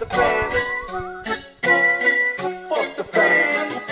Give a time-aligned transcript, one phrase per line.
[0.00, 0.54] The fans.
[2.68, 3.82] Fuck the fans.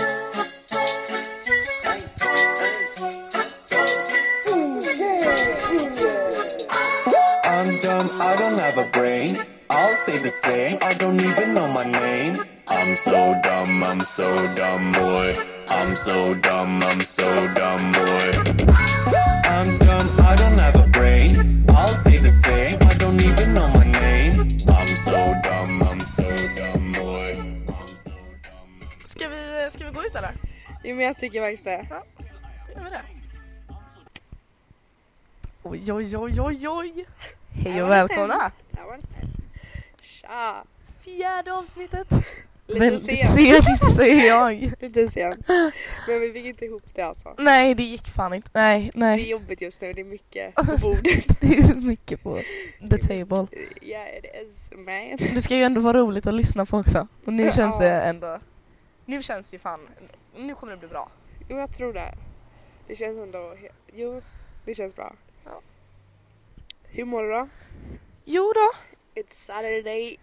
[7.45, 9.39] I'm dumb, I don't have a brain.
[9.71, 12.45] I'll stay the same, I don't even know my name.
[12.67, 15.37] I'm so dumb, I'm so dumb, boy.
[15.69, 18.12] I'm so dumb, I'm so dumb, boy.
[31.03, 31.87] Men jag tycker faktiskt det.
[31.91, 32.03] Ja,
[32.75, 33.03] gör vi det?
[35.63, 37.07] Oj, oj, oj, oj, oj.
[37.51, 38.51] Hej och välkomna.
[40.03, 40.65] Tja!
[41.01, 42.07] Fjärde avsnittet.
[42.67, 43.31] Lite Väldigt sent.
[43.31, 44.73] sent säger jag.
[44.81, 45.49] Lite sent.
[46.09, 47.35] Men vi fick inte ihop det alltså.
[47.39, 48.51] Nej, det gick fan inte.
[48.53, 49.29] Nej, Det är nej.
[49.29, 51.41] jobbigt just nu, det är mycket på bordet.
[51.41, 52.41] Det är mycket på
[52.91, 53.47] the table.
[53.83, 55.17] Yeah it is man.
[55.35, 57.09] Det ska ju ändå vara roligt att lyssna på också.
[57.27, 57.53] Och nu Ja.
[57.53, 58.39] känns det ändå...
[59.05, 59.81] Nu känns ju fan...
[60.37, 61.09] Nu kommer det bli bra.
[61.49, 62.15] Jo jag tror det.
[62.87, 63.55] Det känns ändå,
[63.95, 64.23] jo
[64.65, 65.15] det känns bra.
[65.45, 65.61] Ja.
[66.85, 67.49] Hur mår du då?
[68.25, 68.71] Jo då.
[69.21, 70.17] It's Saturday.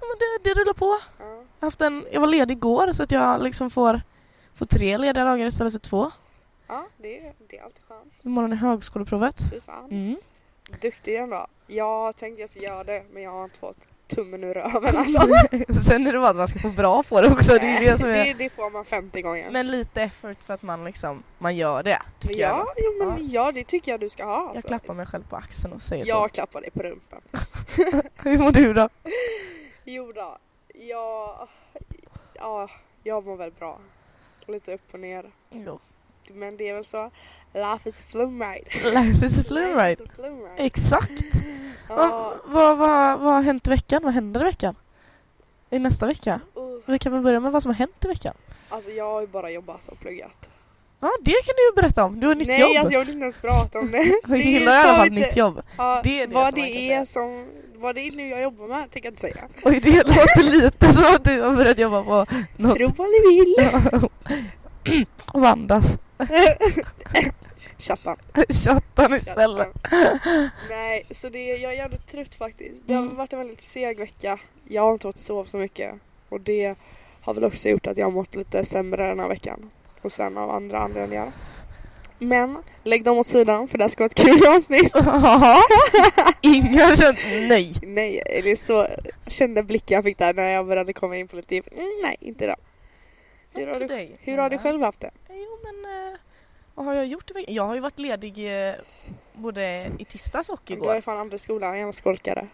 [0.00, 0.98] Ja, men det, det rullar på.
[1.18, 1.24] Ja.
[1.60, 4.00] Jag, haft en, jag var ledig igår så att jag liksom får,
[4.54, 6.10] får tre lediga dagar istället för två.
[6.66, 8.12] Ja, det, är- det är alltid skönt.
[8.22, 9.36] Imorgon är högskoleprovet.
[9.52, 9.90] Fy fan.
[9.90, 10.16] Mm.
[10.80, 11.46] Duktig ändå.
[11.66, 15.20] Jag tänkte jag skulle göra det men jag har inte fått tummen ur röven alltså.
[15.88, 17.52] Sen är det bara att man ska få bra på det också.
[17.52, 18.34] Det är det som det, är...
[18.34, 19.50] det får man 50 gånger.
[19.50, 22.02] Men lite effort för att man liksom, man gör det.
[22.18, 22.50] Tycker jag.
[22.58, 23.52] ja, jo, men ja.
[23.52, 24.38] det tycker jag du ska ha.
[24.40, 24.68] Jag Alltså.
[24.68, 27.20] klappar mig själv på axeln och säger Jag klappar dig på rumpan.
[27.32, 28.02] så.
[28.28, 28.88] Hur mår du då?
[29.84, 30.38] Jo då,
[30.74, 31.48] jag,
[32.34, 32.68] ja,
[33.02, 33.78] jag mår väl bra.
[34.46, 35.30] Lite upp och ner.
[35.50, 35.78] Jo.
[36.28, 37.10] Men det är väl så.
[37.56, 38.64] Life is a flume ride.
[38.94, 40.02] Life is a flume Life ride.
[40.02, 40.64] is a flume ride.
[40.66, 41.12] Exakt.
[41.88, 44.02] Ja, Vad vad vad har hänt i veckan?
[44.04, 44.74] Vad händer i veckan?
[45.70, 46.40] I nästa vecka?
[46.56, 48.34] uh, Vi kan väl börja med vad som har hänt i veckan?
[48.68, 50.50] alltså jag har ju bara jobbat och pluggat.
[51.00, 52.20] Ja, det kan du ju berätta om.
[52.20, 52.70] Du har nytt Nej, jobb.
[52.78, 54.20] alltså jag vill inte ens prata om det.
[54.28, 55.62] Jag gillar i alla fall nytt jobb.
[55.78, 58.90] Ja, Det är det vad det är som, vad det är nu jag jobbar med
[58.90, 59.48] tänker jag inte säga.
[59.64, 63.20] Oj, det låter lite som att du har börjat jobba på något Tro vad ni
[63.30, 63.54] vill.
[65.32, 65.98] och andas.
[67.78, 68.16] Chattan.
[68.48, 69.68] Chattan istället.
[70.70, 72.82] Nej, så det, jag är jävligt trött faktiskt.
[72.86, 73.16] Det har Mm.
[73.16, 74.38] varit en väldigt seg vecka.
[74.68, 75.94] Jag har inte fått sova så mycket.
[76.28, 76.74] Och det
[77.20, 79.70] har väl också gjort att jag har mått lite sämre den här veckan.
[80.02, 81.32] Och sen av andra anledningar.
[82.18, 84.92] Men lägg dem åt sidan för det här ska vara ett kul avsnitt.
[86.40, 87.72] Inga har känt nej.
[87.82, 88.86] Nej, är så
[89.26, 92.44] kände blicken jag fick där när jag började komma in på lite mm, nej inte
[92.44, 92.56] idag.
[93.54, 95.10] Hur har, du, hur har du själv haft det?
[95.28, 96.18] Jo, men eh,
[96.76, 97.30] vad har jag gjort?
[97.48, 98.74] Jag har ju varit ledig eh,
[99.32, 100.94] både i tisdags och Du igår.
[100.94, 102.46] ju fan andra skolan, jag skolkare.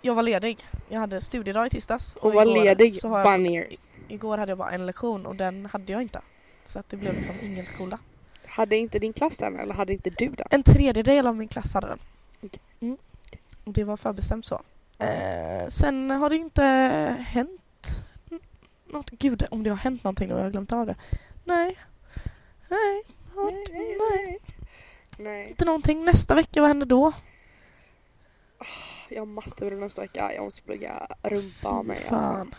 [0.00, 0.58] Jag var ledig.
[0.88, 2.14] Jag hade studiedag i tisdags.
[2.14, 3.76] Och var igår ledig, så har jag,
[4.08, 6.20] Igår hade jag bara en lektion och den hade jag inte.
[6.64, 7.98] Så att det blev liksom ingen skola.
[8.46, 10.46] Hade inte din klass den eller hade inte du den?
[10.50, 11.98] En tredjedel av min klass hade den.
[12.80, 12.96] Mm.
[13.64, 14.60] Och det var förbestämt så.
[14.98, 16.64] Eh, sen har det inte
[17.26, 18.04] hänt
[18.86, 19.10] något.
[19.10, 20.96] Gud, om det har hänt någonting och jag har glömt av det.
[21.44, 21.78] Nej.
[22.68, 23.02] Nej.
[23.42, 24.26] Har Nej, nej, nej.
[24.26, 24.38] nej.
[25.18, 26.04] Nej, Inte någonting.
[26.04, 27.12] Nästa vecka, vad händer då?
[29.08, 30.32] jag har master nästa vecka.
[30.34, 31.96] Jag måste plugga rumpa av mig.
[31.96, 32.08] Alltså.
[32.08, 32.54] Fan.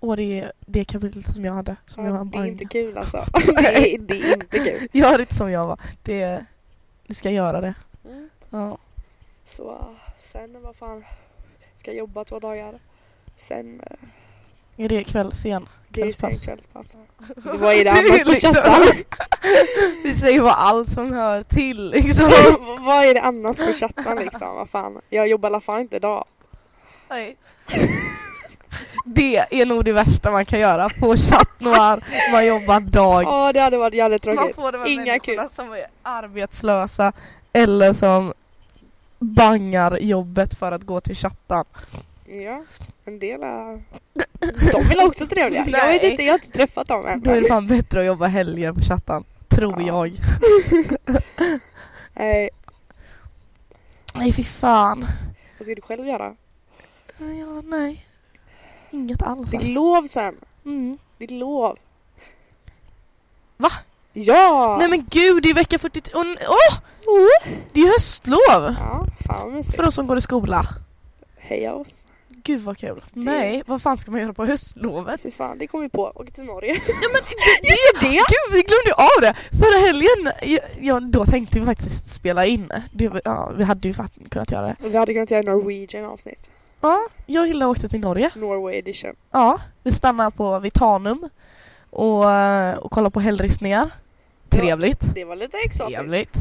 [0.00, 1.76] Och det är det kapitlet som jag hade.
[1.86, 3.16] Som jag Ja, har det är inte kul alltså.
[3.16, 4.88] är, det är inte kul.
[4.92, 5.80] Gör inte som jag var.
[6.02, 6.44] Det,
[7.06, 7.74] du ska göra det.
[8.04, 8.30] Mm.
[8.50, 8.78] Ja.
[9.44, 11.04] Så sen vad fan.
[11.76, 12.78] Ska jag jobba två dagar.
[13.36, 13.96] Sen eh,
[14.76, 15.68] Är det kvälls igen?
[15.88, 16.44] det är sen Kvällspass.
[16.44, 16.60] kväll.
[17.60, 19.04] Vad är det annars på liksom- chatten?
[20.04, 22.30] Vi säger bara allt som hör till liksom.
[22.80, 24.56] vad är det annars på chatten liksom?
[24.56, 25.00] Vad fan.
[25.08, 26.24] Jag jobbar i alla fall inte idag.
[27.10, 27.36] Nej.
[29.06, 32.04] Det är nog det värsta man kan göra på chatt noir.
[32.32, 33.22] Man jobbar dag.
[33.24, 34.56] Ja det hade varit jävligt Man tråkigt.
[34.56, 35.50] får det med Inga människorna kul.
[35.50, 37.12] som är arbetslösa
[37.52, 38.32] eller som
[39.18, 41.64] bangar jobbet för att gå till chattan.
[42.26, 42.64] Ja,
[43.04, 43.82] en del är...
[44.72, 45.60] De vill också trevliga.
[45.66, 45.98] Jag Nej.
[45.98, 47.20] vet inte, jag har inte träffat dem än.
[47.20, 49.24] Då är det fan bättre att jobba helger på chattan.
[49.48, 50.06] Tror Ja.
[50.06, 50.12] jag.
[52.14, 52.50] Nej,
[54.14, 55.06] Nej fy fan.
[55.58, 56.34] vad ska du själv göra?
[57.18, 58.06] Ja, nej.
[58.90, 59.50] Inget alls.
[59.50, 59.70] Ditt Alltså.
[59.72, 60.34] lov sen.
[60.64, 60.98] Mm.
[61.18, 61.76] Ditt lov.
[63.56, 63.68] Va?
[64.12, 64.76] Ja!
[64.80, 66.14] Nej men gud, det är vecka 43.
[66.16, 66.78] Åh!
[67.06, 67.52] Åh!
[67.72, 68.74] Det är höstlov!
[68.78, 69.76] Ja, fan mysigt.
[69.76, 70.66] För oss som går i skola.
[71.38, 72.06] Heja oss.
[72.44, 73.04] Gud vad kul.
[73.12, 75.20] Nej, vad fan ska man göra på höstlovet?
[75.22, 76.12] Fy fan, det kom vi på.
[76.14, 76.74] Åka till Norge.
[76.74, 77.22] Ja men
[77.60, 78.16] det är det!
[78.16, 79.34] Gud, vi glömde ju av det!
[79.58, 82.72] Förra helgen, ja, ja, då tänkte vi faktiskt spela in.
[82.92, 84.76] Det, ja, vi hade ju faktiskt kunnat göra det.
[84.80, 86.50] Vi hade kunnat göra Norwegian avsnitt.
[86.80, 88.30] Ja, jag och Hilda åkte till Norge.
[88.34, 89.16] Norway edition.
[89.30, 91.28] Ja, vi stannade på Vitanum
[91.90, 92.24] och,
[92.84, 93.90] och kollade på hällristningar.
[94.48, 95.14] Det Trevligt.
[95.14, 95.98] Det var lite exotiskt.
[95.98, 96.36] Trevligt.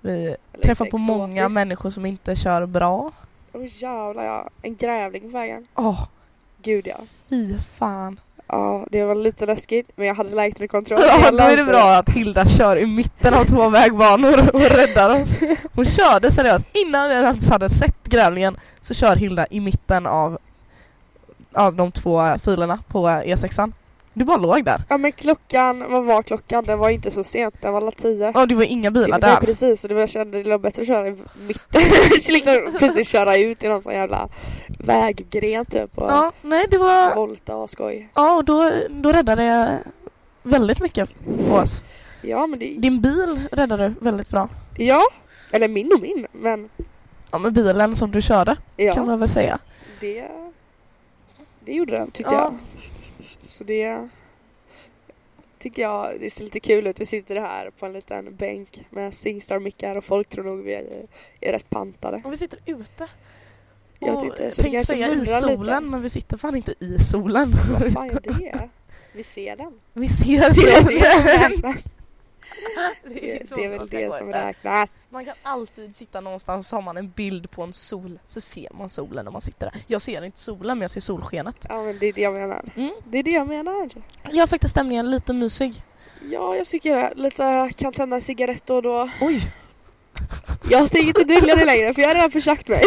[0.00, 3.12] Vi träffar på många människor som inte kör bra.
[3.54, 4.48] Åh jävlar ja.
[4.62, 5.66] En grävling på vägen.
[5.74, 6.08] Åh,
[6.62, 6.96] Gud ja.
[7.28, 8.20] fy fan.
[8.46, 10.34] Ja, det var lite läskigt men jag hade
[10.64, 11.00] i kontroll.
[11.02, 15.20] Ja, då är det bra att Hilda kör i mitten av två vägbanor och räddar
[15.20, 15.36] oss.
[15.74, 16.64] Hon körde seriöst.
[16.72, 20.38] Innan vi ens hade sett grävlingen så kör Hilda i mitten av,
[21.52, 23.72] av de två filerna på E6an.
[24.16, 24.82] Du bara låg där.
[24.88, 26.64] Ja men klockan, vad var klockan?
[26.64, 28.32] Den var inte så sent, den var alla tio.
[28.34, 29.36] Ja, det var inga bilar Nej, där.
[29.40, 31.10] precis, så det var, jag kände det var bättre att köra i
[31.48, 31.82] mitten.
[32.28, 34.28] liksom plötsligt köra ut i någon sån jävla
[34.78, 37.14] väggren typ och Ja, nej det var...
[37.14, 38.08] volta och skoj.
[38.14, 39.78] Ja, och då, då räddade jag
[40.42, 41.10] väldigt mycket
[41.48, 41.82] på oss.
[42.22, 44.48] Ja men det, Din bil räddade väldigt bra.
[44.78, 45.00] ja,
[45.52, 46.68] eller min och min, men
[47.30, 49.58] Ja, med bilen som du körde kan ja, man väl säga.
[50.00, 50.24] det,
[51.60, 52.40] det gjorde den tyckte Ja.
[52.42, 52.54] jag.
[53.46, 54.08] Så det
[55.58, 57.00] tycker jag, det ser lite kul ut.
[57.00, 61.06] Vi sitter här på en liten bänk med Singstar-mickar och folk tror nog vi är,
[61.40, 62.20] är rätt pantade.
[62.24, 63.08] Och vi sitter ute.
[63.98, 65.56] Jag vet inte, så tänkte säga i mullrar lite.
[65.56, 67.52] solen, men vi sitter fan inte i solen.
[67.72, 68.68] Vad fan gör det?
[69.12, 69.72] Vi ser den.
[69.92, 71.74] Vi ser solen.
[73.04, 74.46] Det, är väl det som efter.
[74.46, 75.06] räknas.
[75.10, 78.68] Man kan alltid sitta någonstans så har man en bild på en sol så ser
[78.74, 79.80] man solen när man sitter där.
[79.86, 81.66] Jag ser inte solen men jag ser solskenet.
[81.68, 82.72] Ja men det är det jag menar.
[82.76, 82.90] Mm.
[83.08, 83.90] Det är det jag menar.
[84.30, 85.82] Jag faktiskt stämningen lite mysig.
[86.30, 87.12] Ja, jag tycker det.
[87.14, 89.10] Lite kan tända en cigarett då och då.
[89.20, 89.40] Oj!
[90.70, 92.82] Jag tänker inte dölja det längre för jag har redan försagt mig.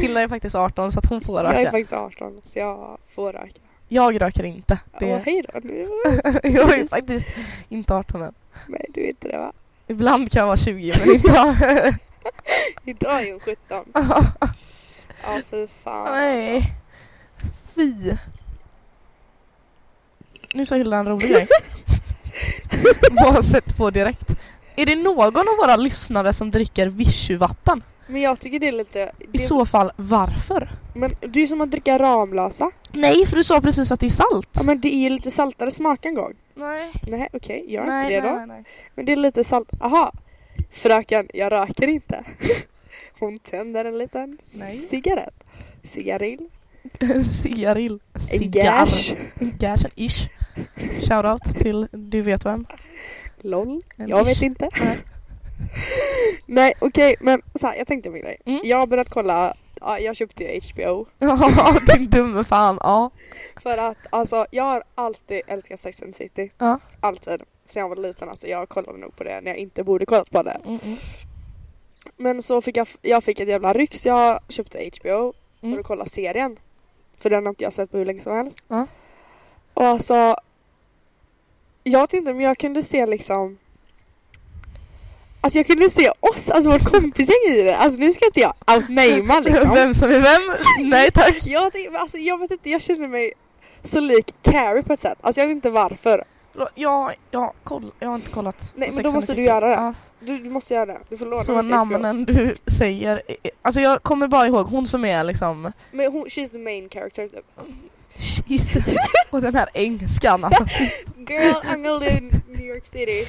[0.00, 1.70] Hilda är faktiskt 18 så att hon får Jag är röka.
[1.70, 3.60] faktiskt 18 så jag får röka.
[3.92, 4.78] Jag röker inte.
[4.92, 5.22] Ja, Det...
[5.26, 5.60] hej då.
[5.62, 5.88] Nu.
[6.42, 7.28] jag är faktiskt
[7.68, 8.34] inte 18 än.
[8.66, 9.52] Nej, du är inte det va?
[9.86, 11.98] Ibland kan jag vara 20 men inte...
[12.84, 13.84] Idag är hon 17.
[15.24, 16.16] Ja, fy fan alltså.
[16.16, 16.72] Nej.
[17.74, 18.12] Fy.
[20.54, 21.48] Nu sa Hilda en rolig grej.
[23.24, 24.36] Bara sett på direkt.
[24.76, 27.82] Är det någon av våra lyssnare som dricker Vichy-vatten?
[28.12, 29.12] Men jag tycker det är lite...
[29.18, 30.70] I Det, så fall, varför?
[30.94, 32.70] men det är som att dricka Ramlösa.
[32.92, 34.48] Nej, för du sa precis att det är salt.
[34.52, 36.32] Ja, men det är lite saltare smak en gång.
[36.54, 36.92] nej.
[37.08, 37.64] Nej, okej.
[37.68, 38.36] gör nej, inte det då.
[38.36, 38.64] nej, nej,
[38.94, 39.68] Men det är lite salt.
[39.80, 40.12] Aha.
[40.70, 42.24] Fröken, jag röker inte.
[43.18, 44.76] Hon tänder en liten Nej.
[44.76, 45.44] cigarett.
[45.82, 46.48] Cigarill.
[47.00, 47.24] nej.
[47.42, 48.00] Cigarill.
[48.20, 48.62] Cigarr.
[48.86, 49.14] gash.
[49.40, 49.84] En gash.
[49.96, 50.28] Ish.
[51.08, 52.66] Shoutout till du vet vem.
[53.40, 53.82] LOL.
[53.96, 54.42] En Jag vet ish.
[54.42, 54.68] inte.
[54.80, 54.98] Nej.
[56.46, 58.36] Nej okej men så här, jag tänkte på en grej.
[58.46, 58.60] Mm.
[58.64, 61.06] Jag har börjat kolla, ja, jag köpte ju HBO.
[61.18, 62.78] Ja, din dumme fan.
[62.80, 63.10] Ja.
[63.62, 66.50] För att alltså jag har alltid älskat Sex and the City.
[66.58, 66.78] Ja.
[67.00, 67.42] Alltid.
[67.66, 68.46] Sen jag var liten alltså.
[68.46, 70.60] Jag kollade nog på det när jag inte borde kollat på det.
[70.64, 70.96] Mm, mm.
[72.16, 75.32] Men så fick jag, jag fick ett jävla ryck så jag köpte HBO
[75.62, 75.74] Mm.
[75.74, 76.58] för att kolla serien.
[77.18, 78.58] För den har inte jag sett på hur länge som helst.
[78.68, 78.86] Ja.
[79.74, 80.36] Och alltså
[81.84, 83.58] jag vet inte men jag kunde se liksom
[85.44, 87.76] Alltså jag kunde se oss, alltså vårt kompisgäng i det.
[87.76, 89.70] Alltså nu ska inte jag outnamea liksom.
[89.74, 90.56] Vem som är vem?
[90.90, 91.36] Nej tack.
[91.46, 93.32] Jag, tänkte, alltså, jag vet inte, jag känner mig
[93.82, 95.18] så lik Carrie på ett sätt.
[95.20, 96.24] Alltså jag vet inte varför.
[96.74, 98.72] Jag, jag, koll, jag har inte kollat.
[98.76, 99.72] Nej, men då måste the du göra det.
[99.72, 99.94] Ja.
[100.20, 100.98] Du, du måste göra det.
[101.08, 103.22] Du får låna Så namnen du säger.
[103.62, 107.28] Alltså jag kommer bara ihåg hon som är liksom Men hon, she's the main character
[107.28, 107.44] typ.
[108.46, 108.84] Just det.
[109.30, 110.64] Och den här engelskan alltså.
[111.16, 113.26] Girl, I'm gonna live in New York City.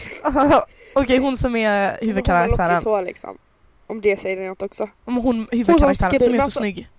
[0.96, 2.84] Okej hon som är Hon har huvudkaraktären.
[2.84, 3.38] lockigt liksom.
[3.88, 4.90] Om det säger det något också.
[5.06, 6.90] Om hon huvudkaraktären som är skriver, så alltså- snygg.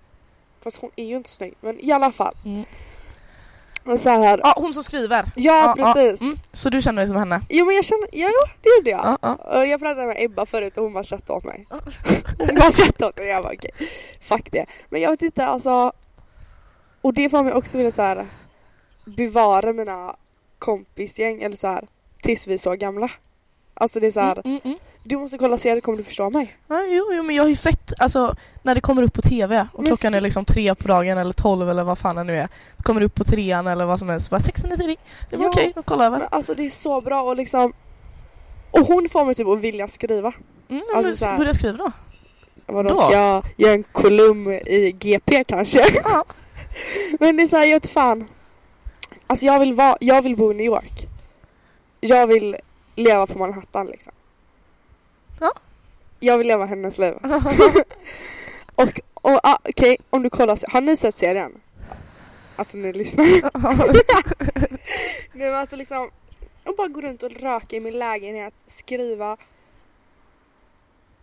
[0.63, 1.53] Fast hon är ju inte snygg.
[1.61, 2.35] Men i alla fall.
[2.45, 2.65] Mm.
[3.99, 4.39] Så här.
[4.43, 5.25] Ja hon som skriver.
[5.35, 6.21] Ja, precis.
[6.21, 6.37] mm.
[6.51, 7.41] Så du känner dig som henne?
[7.49, 9.17] Jo men jag känner, ja, ja det gjorde jag.
[9.21, 9.65] Ja, ja.
[9.65, 11.67] Jag pratade med Ebba förut och hon bara skrattade åt mig.
[12.39, 13.71] Hon bara skrattade åt mig jag bara okej,
[14.21, 14.65] fuck det.
[14.89, 15.91] Men jag vet inte alltså.
[17.01, 18.25] Och det får mig också vilja så här
[19.05, 20.15] bevara mina
[20.59, 21.87] kompisgäng eller så här
[22.21, 23.09] tills vi är så gamla.
[23.77, 24.77] Alltså det är så här, Mm, mm, mm.
[25.03, 26.57] du måste kolla serien kommer du förstå mig.
[26.67, 29.67] Ja, jo, jo, men jag har ju sett, alltså när det kommer upp på TV
[29.73, 32.35] och Men klockan är liksom tre på dagen eller tolv eller vad fan det nu
[32.35, 32.47] är.
[32.77, 34.29] Så kommer det upp på trean eller vad som helst.
[34.29, 34.97] Bara Sex and the City.
[35.29, 35.49] Det var Ja.
[35.49, 36.27] okej, jag kollar över.
[36.31, 37.73] Alltså det är så bra och liksom
[38.71, 40.33] och hon får mig typ att vilja skriva.
[40.69, 41.91] Mm, Alltså, men så här- börja skriva då.
[42.67, 42.95] Vadå, Då?
[42.95, 45.85] ska jag göra en kolumn i GP kanske?
[46.03, 46.25] Ja.
[47.19, 48.27] Men det är såhär, jag vet fan.
[49.27, 51.07] Alltså jag vill, vara, jag vill bo i New York.
[51.99, 52.55] Jag vill
[52.95, 54.13] leva på Manhattan liksom.
[55.39, 55.51] Ja.
[56.19, 57.13] Jag vill leva hennes liv.
[58.75, 61.61] Och, och ah, okej, om du kollar, har ni sett serien?
[62.55, 63.25] Alltså ni lyssnar.
[65.33, 66.09] Nej men alltså liksom,
[66.63, 69.37] och bara gå runt och röka i min lägenhet, skriva.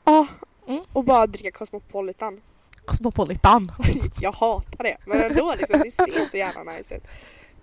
[0.04, 0.26] Ja,
[0.66, 0.80] Mm.
[0.92, 2.40] och bara dricka Cosmopolitan.
[2.84, 3.72] Cosmopolitan.
[4.20, 4.96] Jag hatar det.
[5.06, 7.02] Men ändå liksom, det ser så jävla nice ut.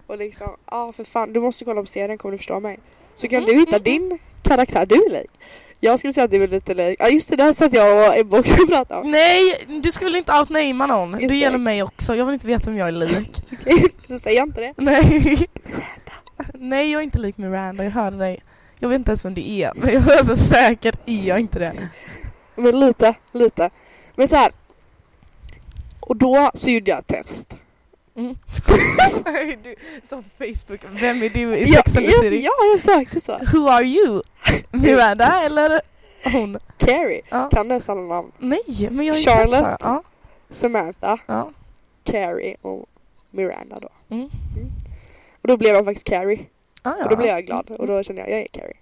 [0.08, 2.80] Och liksom, ja för fan, du måste kolla på serien kommer du förstå mig.
[3.20, 5.32] Så kan Mm, du hitta mm, din karaktär du är lik.
[5.80, 8.18] Jag skulle säga att du är lite lik, ja just det där satt jag och
[8.18, 9.12] Ebba också och pratade om.
[9.12, 11.10] Nej, du skulle inte outnamea någon.
[11.12, 11.36] Just Det det.
[11.36, 12.16] gäller mig också.
[12.16, 13.42] Jag vill inte veta om jag är lik.
[14.08, 14.74] Så säger jag inte det.
[14.78, 15.38] Nej.
[16.54, 17.84] Nej, jag är inte lik Miranda.
[17.84, 18.44] Jag hörde dig.
[18.80, 19.72] Jag vet inte ens vem det är.
[19.76, 21.74] Men jag är så säkert är jag inte det.
[22.56, 23.70] Men lite, lite.
[24.16, 24.52] Men så här.
[26.00, 27.58] Och då så gjorde jag ett test.
[28.20, 28.36] Mm.
[29.64, 30.80] du, som Facebook.
[31.02, 32.40] Vem är du i Sex and the City?
[32.40, 33.32] ja, jag sökte så.
[33.54, 34.22] Who are you?
[34.72, 35.82] Miranda eller
[36.34, 36.60] hon?
[36.78, 37.22] Carrie.
[37.30, 37.50] Ja.
[37.50, 38.32] Kan dessa alla namn?
[38.38, 39.78] Nej, men jag ju Charlotte.
[39.80, 40.04] Ja,
[40.50, 41.52] Samantha, ja.
[42.04, 42.90] Carrie och
[43.32, 43.90] Miranda då.
[44.10, 44.30] Mm.
[45.42, 46.46] Och då blev jag faktiskt Carrie.
[46.82, 47.04] Ah, ja.
[47.04, 47.72] Och då blev jag glad.
[47.72, 48.78] Och då kände jag, jag är Carrie.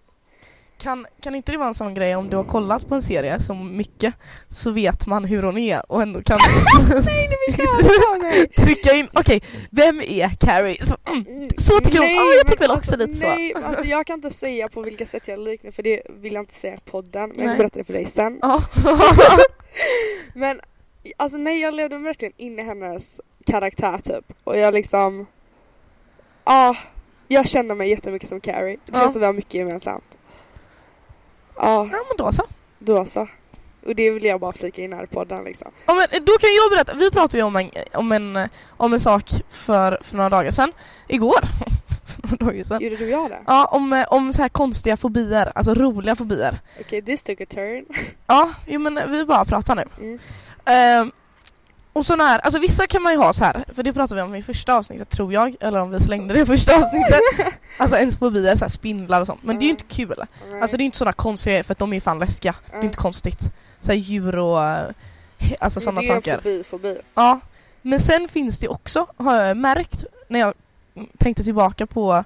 [0.79, 3.39] Kan, kan inte det vara en sån grej om du har kollat på en serie
[3.39, 4.13] så mycket
[4.48, 6.39] så vet man hur hon är och ändå kan
[8.57, 9.41] trycka in, okej,
[9.72, 10.86] vem är Carrie?
[10.86, 13.27] Så, mm, så tycker hon, Nej, ja jag tycker väl också alltså, lite så.
[13.27, 16.41] Nej, alltså jag kan inte säga på vilka sätt jag liknar för det vill jag
[16.41, 17.29] inte säga i podden.
[17.29, 17.48] Men jag Nej.
[17.48, 18.39] kan berätta det för dig sen.
[18.41, 18.63] Ja.
[20.34, 20.62] Men
[21.17, 24.34] alltså nej, jag levde verkligen in i hennes karaktär typ.
[24.43, 25.25] Och jag liksom...
[26.46, 26.75] Ja,
[27.27, 28.77] jag känner mig jättemycket som Carrie.
[28.86, 29.00] Det Ja.
[29.00, 30.16] känns som vi har mycket gemensamt.
[31.58, 32.44] Ja, ja men då så.
[32.80, 33.28] då så.
[33.86, 35.72] Och det vill jag bara flika in här i podden liksom.
[35.86, 39.00] Ja, men då kan jag berätta, vi pratade ju om en, om en, om en
[39.00, 40.72] sak för, för några dagar sedan,
[41.08, 41.40] igår.
[42.06, 42.82] för några dagar sedan.
[42.82, 43.40] Gjorde du jag det?
[43.48, 46.60] Ja, om, om så här konstiga fobier, alltså roliga fobier.
[46.80, 47.86] Okej, this took a turn.
[48.28, 49.84] Ja, jo men vi bara pratar nu.
[49.98, 50.20] Mm.
[50.66, 51.12] Ehm,
[51.98, 54.27] och sån här, alltså vissa kan man ju ha så här, för det pratade vi
[54.27, 57.20] om i första avsnittet tror jag, eller om vi slängde det i första avsnittet.
[57.77, 59.44] alltså ens fobier, så här spindlar och sånt.
[59.44, 60.24] Men det är ju inte kul.
[60.51, 60.62] Nej.
[60.62, 62.56] Alltså det är inte sådana konstiga för att de är fan läskiga.
[62.66, 62.84] Det är Ja.
[62.86, 63.39] inte konstigt.
[63.80, 64.60] Så här djur och
[65.60, 66.34] alltså sådana det är saker.
[66.34, 66.98] en fobi, fobi.
[67.16, 67.39] Ja.
[67.82, 70.54] Men sen finns det också, har jag märkt, när jag
[71.18, 72.24] tänkte tillbaka på,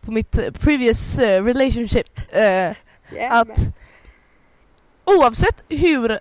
[0.00, 2.20] på mitt previous eh, relationship.
[2.32, 2.42] eh,
[3.12, 3.58] Yeah, att
[5.04, 6.18] oavsett hur,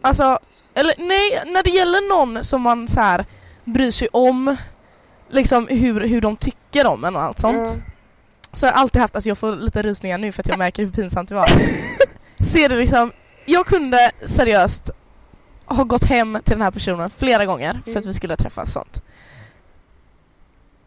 [0.00, 0.38] alltså,
[0.76, 3.24] eller nej, när det gäller någon som man så här
[3.64, 4.56] bryr sig om,
[5.30, 7.68] liksom hur, hur de tycker om en och allt sånt.
[7.76, 7.82] Ja.
[8.52, 10.84] Så har jag alltid haft, alltså jag får lite rusningar nu för att jag märker
[10.84, 11.46] hur pinsamt det var.
[12.46, 13.12] så är det liksom,
[13.46, 14.90] jag kunde seriöst
[15.66, 18.06] ha gått hem till den här personen flera gånger för att Mm.
[18.06, 19.02] vi skulle träffas sånt.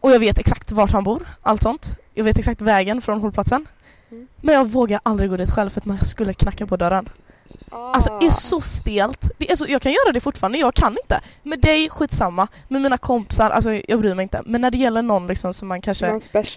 [0.00, 1.98] Och jag vet exakt vart han bor, allt sånt.
[2.14, 3.68] Jag vet exakt vägen från hållplatsen.
[4.10, 4.28] Mm.
[4.40, 7.08] Men jag vågar aldrig gå dit själv för att man skulle knacka på dörren.
[7.70, 9.30] Alltså det är så stelt.
[9.38, 11.20] Det är så, jag kan göra det fortfarande, jag kan inte.
[11.42, 12.48] Med dig, skitsamma.
[12.68, 14.42] Med mina kompisar, alltså jag bryr mig inte.
[14.46, 16.06] Men när det gäller någon liksom som man kanske,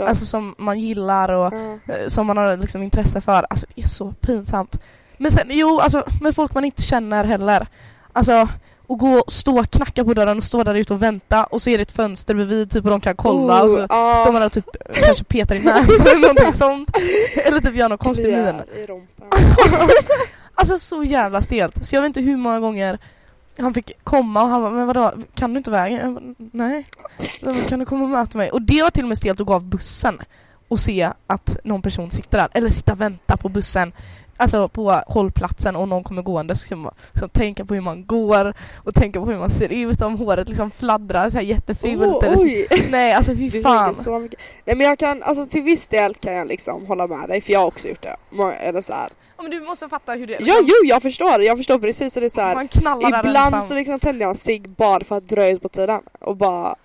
[0.08, 3.88] alltså som man gillar och eh, som man har liksom intresse för, alltså det är
[3.88, 4.80] så pinsamt.
[5.18, 7.68] Men sen, jo, alltså med folk man inte känner heller.
[8.14, 8.48] Alltså,
[8.88, 11.62] och gå och stå och knacka på dörren och stå där ute och vänta och
[11.62, 14.16] så är det ett fönster bredvid typ och de kan kolla och så Oh, ja.
[14.16, 14.66] står man där och typ
[15.06, 16.90] kanske petar i näsan eller någonting sånt.
[17.46, 18.56] Eller typ gör någon konstig min.
[20.56, 21.86] Alltså så jävla stelt.
[21.86, 23.00] Så jag vet inte hur många gånger
[23.58, 26.00] han fick komma och han bara, men vadå, kan du inte vägen?
[26.00, 26.86] Jag bara, Nej.
[27.70, 28.52] Kan du komma och möta mig?
[28.52, 30.22] Och det var till och med stelt att gå av bussen
[30.68, 32.50] och se att någon person sitter där.
[32.54, 33.92] Eller sitta och vänta på bussen.
[34.44, 38.06] Alltså på hållplatsen och någon kommer gående så ska man liksom tänka på hur man
[38.06, 42.24] går och tänka på hur man ser ut om håret liksom fladdrar så här jättefult.
[42.24, 42.90] Oh, eller så.
[42.92, 43.96] Nej alltså fy fan.
[43.96, 44.40] så mycket.
[44.66, 47.54] Nej men jag kan, alltså till viss del kan jag liksom hålla med dig för
[47.54, 48.16] jag har också gjort det.
[48.60, 49.10] Eller så här.
[49.38, 52.14] Ja, men du måste fatta hur det Ja jo jag förstår, jag förstår precis.
[52.14, 52.56] Så det är så här.
[52.56, 53.62] Man knallar Ibland ensam.
[53.62, 56.76] så liksom tänder jag en cigg bara för att dra ut på tiden och bara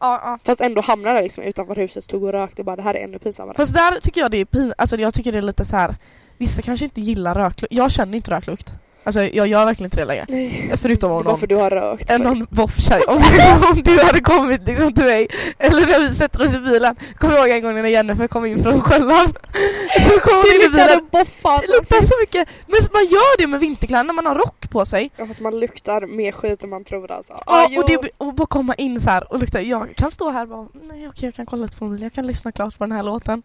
[0.00, 0.38] Ja, ja.
[0.44, 3.18] Fast ändå hamnar där liksom utanför huset, stod och rökte bara det här är ännu
[3.18, 3.56] pinsammare.
[3.56, 4.74] Fast där tycker jag det är pin...
[4.78, 5.96] Alltså jag tycker det är lite så här.
[6.38, 7.72] Vissa kanske inte gillar röklukt.
[7.72, 8.72] Jag känner inte röklukt.
[9.08, 10.24] Alltså jag gör verkligen inte det längre.
[10.28, 10.72] Nej.
[10.76, 12.10] Förutom om någon, du har rökt.
[12.10, 13.04] en någon boffkärring.
[13.08, 13.16] Om,
[13.72, 15.28] om du hade kommit liksom till mig.
[15.58, 16.96] Eller när vi sätter oss i bilen.
[17.18, 19.38] Kommer du ihåg en gång när Jennifer kom in från Själland?
[20.00, 21.06] Så kom hon in i bilen.
[21.12, 21.60] boffa.
[21.60, 22.48] Det luktar så mycket.
[22.66, 25.10] Men man gör det med vinterkläder när man har rock på sig.
[25.16, 27.32] Ja fast man luktar mer skit än man tror alltså.
[27.32, 27.82] Ja, Ah, jo.
[27.82, 29.60] och, det, och bara komma in så här och lukta.
[29.62, 32.02] Jag kan stå här och bara, nej okej jag kan kolla lite på mobilen.
[32.02, 33.42] Jag kan lyssna klart på den här låten.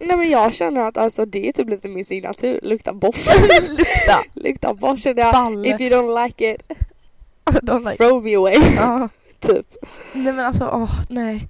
[0.00, 3.26] Nej men jag känner att alltså det är typ lite min signatur, lukta boff.
[3.68, 4.18] Lukta.
[4.34, 5.66] lukta boff känner jag.
[5.66, 6.62] If you don't like it,
[7.44, 7.96] Don't like.
[7.96, 8.54] throw me away.
[8.76, 9.08] Ja.
[9.40, 9.66] typ.
[10.12, 11.48] Nej men alltså, åh nej.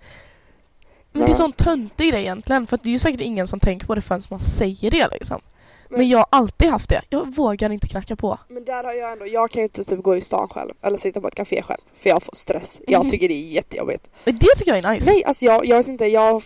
[1.12, 1.26] Men Ja.
[1.26, 3.94] det är sån töntig grej egentligen för det är ju säkert ingen som tänker på
[3.94, 5.40] det förrän man säger det liksom.
[5.88, 7.02] Men, Men- jag har alltid haft det.
[7.08, 8.38] Jag vågar inte knacka på.
[8.48, 10.98] Men där har jag ändå, jag kan ju inte typ gå i stan själv eller
[10.98, 12.80] sitta på ett café själv för jag får stress.
[12.86, 13.10] Jag Mhm.
[13.10, 14.10] tycker det är jättejobbigt.
[14.24, 15.10] Det tycker jag är nice.
[15.10, 16.42] Nej alltså jag, jag vet inte, jag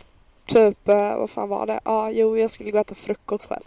[0.47, 1.81] typ, eh, vad fan var det?
[1.85, 3.65] Ja ah, jo jag skulle gå och äta frukost själv.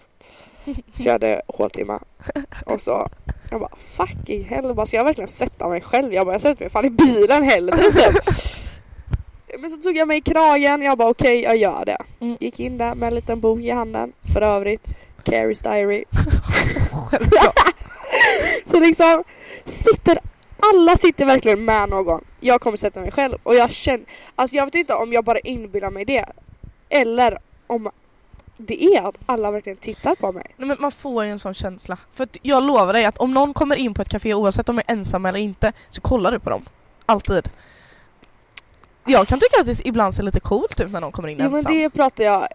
[1.05, 1.99] Hade håltimme.
[2.65, 3.09] Och så
[3.51, 6.13] Jag bara fucking hell, bara, ska jag verkligen sätta mig själv?
[6.13, 8.15] Jag bara jag sätter mig fan i bilen hellre typ.
[9.59, 11.97] Men så tog jag mig i kragen, jag bara okej jag gör det.
[12.19, 12.37] Mm.
[12.39, 14.83] Gick in där med en liten bok i handen, för övrigt
[15.23, 16.05] Carries Diary.
[18.65, 19.23] Så liksom
[19.65, 20.19] sitter
[20.61, 22.23] alla sitter verkligen med någon.
[22.39, 25.39] Jag kommer sätta mig själv och jag känner, alltså jag vet inte om jag bara
[25.39, 26.25] inbillar mig det
[26.89, 27.37] eller
[27.67, 27.91] om
[28.67, 30.45] det är att alla verkligen tittar på mig.
[30.57, 31.97] Nej, men man får ju en sån känsla.
[32.13, 34.83] För jag lovar dig att om någon kommer in på ett café oavsett om de
[34.87, 36.65] är ensamma eller inte så kollar du på dem.
[37.05, 37.49] Alltid.
[39.05, 41.49] Jag kan tycka att det ibland ser lite coolt ut när någon kommer in Jo
[41.49, 41.73] men ensam.
[41.73, 42.47] det pratar jag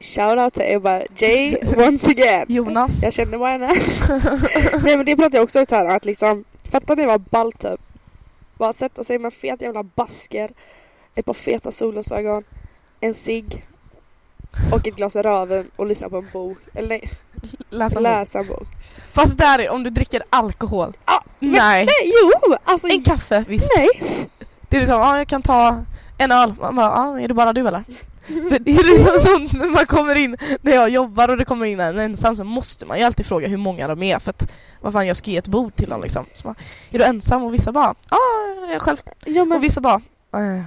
[0.00, 2.46] Shoutout till Ebba J once again.
[2.48, 3.02] Jonas.
[3.02, 3.74] Jag känner bara henne.
[4.84, 7.58] Nej men det pratar jag också om så här att liksom, fattar ni vad ballt
[7.60, 7.80] typ?
[8.58, 10.50] Bara sätta sig med en fet jävla basker,
[11.14, 12.44] ett par feta solglasögon,
[13.00, 13.66] en cigg
[14.72, 16.58] och ett glas rödvin och lyssna på en bok.
[16.74, 17.10] Eller nej,
[17.70, 18.66] Läsa läsa en bok.
[19.12, 20.96] Fast där är om du dricker alkohol.
[21.04, 21.84] Ah, men- Nej.
[21.86, 22.54] Nej jo!
[22.64, 23.72] Alltså En kaffe, visst.
[23.76, 23.88] nej.
[24.68, 25.84] Det är liksom, ja jag kan ta
[26.18, 26.54] en öl.
[26.60, 27.84] Man bara, ja är det bara du eller?
[28.26, 31.66] För det är liksom sånt när man kommer in, när jag jobbar och det kommer
[31.66, 34.52] in en ensam så måste man ju alltid fråga hur många de är för att
[34.80, 36.24] vad fan jag ska ge ett bord till dem liksom.
[36.34, 36.54] Så bara,
[36.90, 37.42] är du ensam?
[37.44, 38.16] Och vissa bara, ja
[38.66, 38.96] jag är själv.
[39.26, 40.00] Jo men Och vissa bara,
[40.34, 40.62] eh,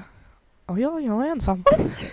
[0.67, 1.63] ja ja, jag är ensam.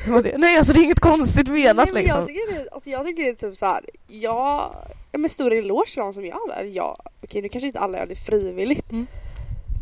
[0.39, 2.19] Nej alltså det är inget konstigt menat Nej, liksom.
[2.19, 3.85] jag, tycker det, alltså jag tycker det är typ så här.
[4.07, 4.75] Jag
[5.13, 6.69] med stor eloge till de som gör det.
[6.69, 8.93] Jag, okej nu kanske inte alla gör det frivilligt.
[8.93, 9.07] Mm.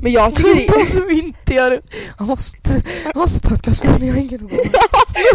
[0.02, 1.82] Men jag tycker det De som inte gör det.
[2.18, 3.28] Jag måste, jag
[3.84, 4.68] jag har ingen råd.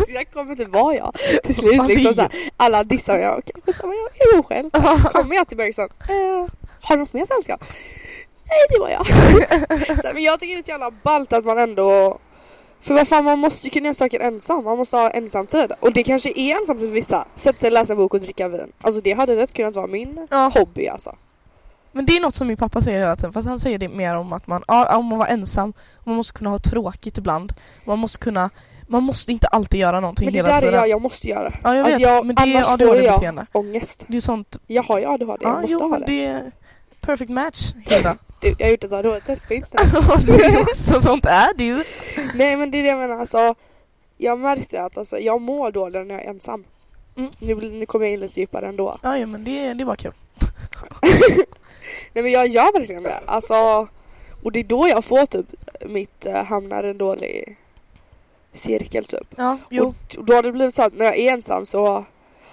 [0.07, 1.73] det kommer inte vara jag till slut.
[1.73, 3.29] Är Liksom så här, alla dissar mig.
[3.29, 4.69] Okej skitsamma jag är jag själv.
[5.11, 5.89] Kommer jag till Bergson.
[6.09, 7.63] Eh, har du något mer sällskap?
[8.45, 10.13] Nej det var jag.
[10.13, 12.19] men jag tycker det är så jävla ballt att man ändå
[12.81, 14.63] för vad fan man måste ju kunna göra saker ensam.
[14.63, 15.71] Man måste ha ensamtid.
[15.79, 17.25] Och det kanske är ensamt för vissa.
[17.35, 18.71] Sätta sig, läsa en bok och dricka vin.
[18.81, 20.51] Alltså det hade rätt kunnat vara min Ja.
[20.55, 21.15] hobby alltså.
[21.91, 24.15] Men det är något som min pappa säger hela tiden fast han säger det mer
[24.15, 25.73] om att man, ja, om man var ensam,
[26.03, 27.53] man måste kunna ha tråkigt ibland.
[27.85, 28.49] Man måste kunna,
[28.87, 30.73] man måste inte alltid göra någonting Men det hela där är tiden.
[30.73, 31.53] jag, jag måste göra.
[31.63, 33.45] Ja jag Alltså, vet, jag- men det är annars får jag ADHD-beteende.
[33.51, 34.03] ångest.
[34.07, 36.05] Det är sånt, Jag har ju ADHD, jag ja måste jo ha det.
[36.05, 36.51] det är
[37.01, 38.17] perfect match Hilda.
[38.41, 39.77] Du, jag har gjort ett ADHD-test på inte.
[40.75, 41.83] Så sånt är det ju.
[42.35, 43.55] Nej men det är det jag menar alltså.
[44.17, 46.63] Jag märkte att alltså, jag mår dåligare när jag är ensam.
[47.17, 47.31] Mm.
[47.39, 48.97] Nu, nu kommer jag in lite djupare ändå.
[49.01, 50.13] Ja, ja men det, det var kul.
[52.13, 53.19] Nej men jag gör verkligen det.
[53.25, 53.87] Alltså,
[54.43, 55.45] och det är då jag får typ
[55.85, 57.57] mitt äh, hamnar en dålig
[58.53, 59.27] cirkel typ.
[59.35, 59.93] Ja, jo.
[60.17, 62.05] Och då har det blivit så att när jag är ensam så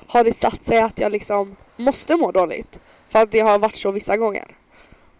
[0.07, 2.81] har det satt sig att jag liksom måste må dåligt.
[3.09, 4.58] För att det har varit så vissa gånger.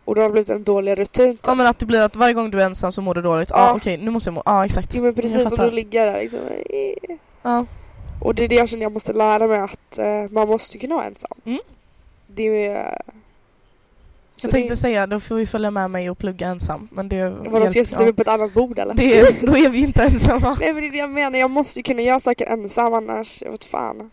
[0.09, 1.33] Och då har det blivit en dålig rutin.
[1.37, 1.41] Typ.
[1.47, 3.51] Ja men att det blir att varje gång du är ensam så mår du dåligt.
[3.51, 3.75] Ja, Ja.
[3.77, 4.95] okej nu måste jag må, ja exakt.
[4.95, 5.65] Jo men precis fattar.
[5.65, 6.39] då ligger där liksom.
[6.71, 7.17] eh.
[7.43, 7.67] Ja.
[8.21, 10.95] Och det är det jag känner jag måste lära mig att eh, man måste kunna
[10.95, 11.39] vara ensam.
[11.45, 11.59] Mm.
[12.27, 13.01] Det är...
[14.37, 16.89] Så Jag tänkte det, säga, då får vi följa med mig och plugga ensam.
[16.93, 17.31] Men det...
[17.31, 18.95] vadå, ska jag sätta mig på ett annat bord eller?
[18.95, 20.57] det är, då är vi inte ensamma.
[20.61, 23.43] Nej men det är det jag menar, jag måste ju kunna göra saker ensam annars,
[23.43, 24.11] jag vet fan.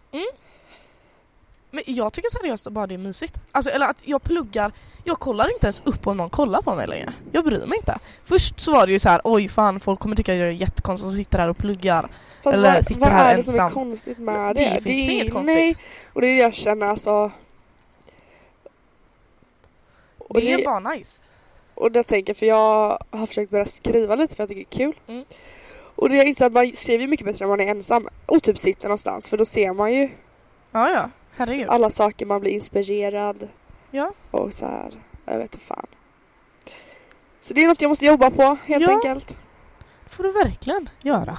[1.76, 3.40] Men jag tycker seriöst bara det är mysigt.
[3.52, 4.72] Alltså eller att jag pluggar,
[5.04, 7.14] jag kollar inte ens upp om någon kollar på mig längre.
[7.32, 8.00] Jag bryr mig inte.
[8.24, 11.08] Först så var det ju så här, oj fan folk kommer tycka jag är jättekonstig
[11.10, 12.10] som sitter här och pluggar.
[12.44, 13.72] Fast Eller vad, sitter vad här är det som är ensam.
[13.74, 14.70] konstigt med det?
[14.76, 15.82] Det finns är- inget Nej, konstigt.
[16.14, 17.32] och det är det jag känner alltså.
[20.18, 21.22] Och Det är det, bara nice.
[21.74, 24.84] och det jag tänker, för jag har försökt börja skriva lite för jag tycker det
[24.84, 25.00] är kul.
[25.08, 25.26] Mm.
[25.96, 28.58] Och det jag inser att man skriver mycket bättre när man är ensam och typ
[28.58, 30.10] sitter någonstans för då ser man ju
[30.72, 31.70] Ja ja, herregud.
[31.70, 33.48] alla saker man blir inspirerad
[33.92, 34.12] Ja.
[34.32, 34.92] och så här,
[35.26, 35.86] jag vet inte fan.
[37.42, 38.94] Så det är något jag måste jobba på helt Ja.
[38.96, 39.38] enkelt.
[40.08, 41.38] får du verkligen göra.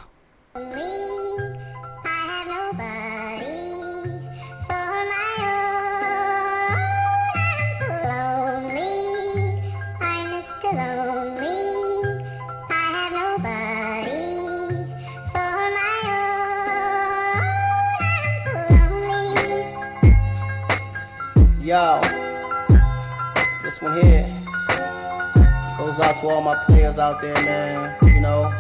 [25.97, 27.97] Goes out to all my players out there, man.
[28.03, 28.51] You know,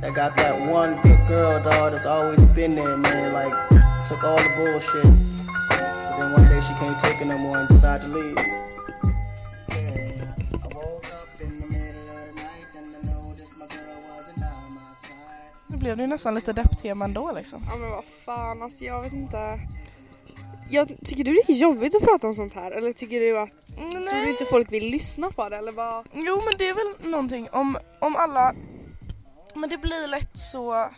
[0.00, 3.32] that got that one good girl, dog, that's always been there, man.
[3.32, 3.52] Like,
[4.08, 5.04] took all the bullshit.
[5.68, 8.36] But then one day she can't take it no more and decided to leave.
[15.66, 17.66] Nu blev det ju nästan lite depptema ändå liksom.
[17.70, 19.60] Ja men vad fan alltså jag vet inte.
[20.72, 23.50] Jag, tycker du det är jobbigt att prata om sånt här eller tycker du att
[23.76, 26.06] tror du inte folk vill lyssna på det eller vad?
[26.12, 28.54] Jo men det är väl någonting om, om alla...
[29.54, 30.88] Men det blir lätt så...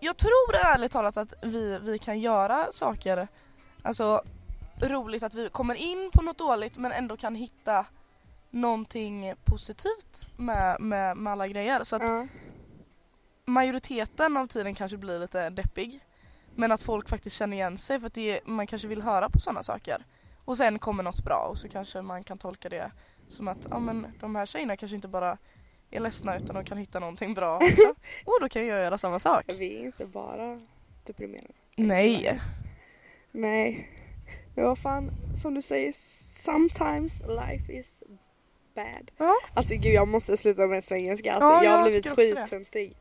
[0.00, 3.28] Jag tror ärligt talat att vi, vi kan göra saker,
[3.82, 4.22] alltså
[4.82, 7.86] roligt att vi kommer in på något dåligt men ändå kan hitta
[8.50, 11.84] någonting positivt med, med, med alla grejer.
[11.84, 12.26] Så att Ja.
[13.44, 16.00] majoriteten av tiden kanske blir lite deppig.
[16.56, 19.40] Men att folk faktiskt känner igen sig för att det, man kanske vill höra på
[19.40, 20.04] sådana saker.
[20.44, 22.90] Och sen kommer något bra och så kanske man kan tolka det
[23.28, 25.38] som att ja, men de här tjejerna kanske inte bara
[25.90, 27.88] är ledsna utan de kan hitta någonting bra också.
[28.24, 29.44] Och då kan jag göra samma sak.
[29.58, 30.60] Vi är inte bara
[31.04, 31.52] deprimerade.
[31.76, 32.40] Nej.
[33.32, 33.90] Nej.
[34.54, 35.92] Men vad fan, som du säger,
[36.42, 38.02] sometimes life is
[38.74, 39.10] bad.
[39.16, 39.34] Ja.
[39.54, 41.32] Alltså gud jag måste sluta med svengelska.
[41.34, 42.96] Alltså, Ja, jag har blivit skittöntig.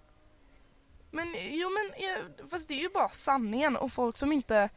[1.15, 4.69] Men jo men fast det är ju bara sanningen och folk som inte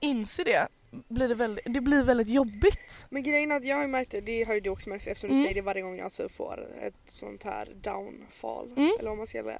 [0.00, 3.06] inser det blir det väldigt, det blir väldigt jobbigt.
[3.10, 5.06] Men grejen är att jag har ju märkt det, det har ju du också märkt
[5.06, 5.44] eftersom du Mm.
[5.44, 8.72] säger det varje gång jag alltså får ett sånt här downfall.
[8.76, 8.90] Mm.
[9.00, 9.58] Eller vad man ska säga.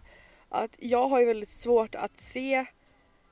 [0.49, 2.65] Att jag har ju väldigt svårt att se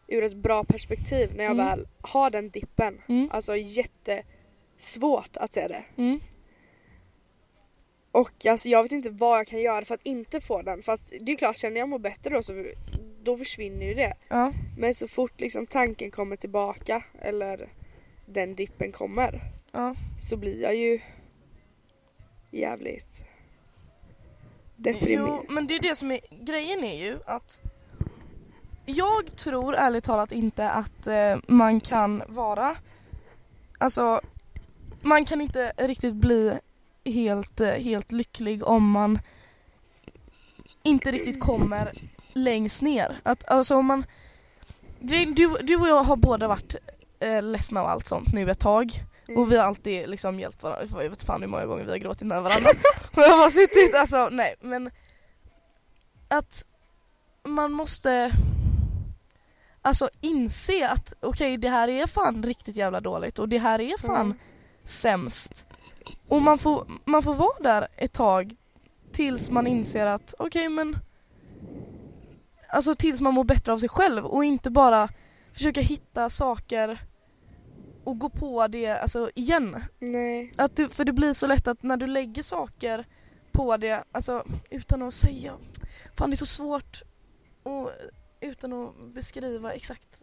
[0.08, 1.66] ur ett bra perspektiv när jag Mm.
[1.66, 3.02] väl har den dippen.
[3.08, 3.28] Mm.
[3.32, 5.84] Alltså jättesvårt att se det.
[8.16, 10.82] Och alltså jag vet inte vad jag kan göra för att inte få den.
[10.82, 12.66] Fast det är klart, känner jag mår bättre då så
[13.22, 14.14] då försvinner ju det.
[14.28, 14.52] Ja.
[14.78, 17.68] Men så fort liksom tanken kommer tillbaka eller
[18.26, 19.40] den dippen kommer
[19.72, 19.94] Ja.
[20.20, 21.00] så blir jag ju
[22.50, 23.24] jävligt
[24.76, 25.28] deprimerad.
[25.28, 27.60] Jo, men det är det som är grejen är ju att
[28.86, 32.76] jag tror ärligt talat inte att eh, man kan vara
[33.78, 34.20] alltså
[35.02, 36.58] man kan inte riktigt bli
[37.06, 39.18] helt, eh, helt lycklig om man
[40.82, 41.92] inte riktigt kommer
[42.32, 43.20] längst ner.
[43.22, 44.04] Att, alltså om man
[45.00, 45.24] du,
[45.62, 46.74] du och jag har båda varit
[47.20, 48.92] eh, ledsna och allt sånt nu ett tag.
[49.28, 49.40] Mm.
[49.40, 51.02] Och vi har alltid liksom hjälpt varandra.
[51.02, 52.70] Jag vet fan hur många gånger vi har gråtit med varandra.
[53.12, 54.90] Har bara suttit, alltså nej men
[56.28, 56.66] att
[57.44, 58.32] man måste
[59.82, 63.98] alltså inse att okej det här är fan riktigt jävla dåligt och det här är
[63.98, 64.38] fan Mm.
[64.84, 65.66] sämst.
[66.28, 68.56] Och man får, man får vara där ett tag
[69.12, 70.96] tills man inser att okej men
[72.68, 75.08] Alltså tills man mår bättre av sig själv och inte bara
[75.52, 77.02] försöka hitta saker
[78.04, 79.82] och gå på det alltså igen.
[79.98, 80.52] Nej.
[80.56, 83.06] Att du, för det blir så lätt att när du lägger saker
[83.52, 85.52] på det, alltså utan att säga,
[86.16, 87.02] fan det är så svårt
[87.62, 87.90] och
[88.40, 90.22] utan att beskriva exakt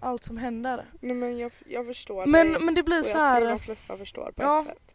[0.00, 0.84] allt som händer.
[1.00, 2.62] Nej men jag, jag förstår Men, dig.
[2.62, 4.60] men det blir och så jag tror här, de flesta förstår på Ja.
[4.60, 4.85] ett sätt.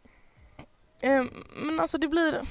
[1.02, 1.24] Eh,
[1.56, 2.42] men alltså det blir,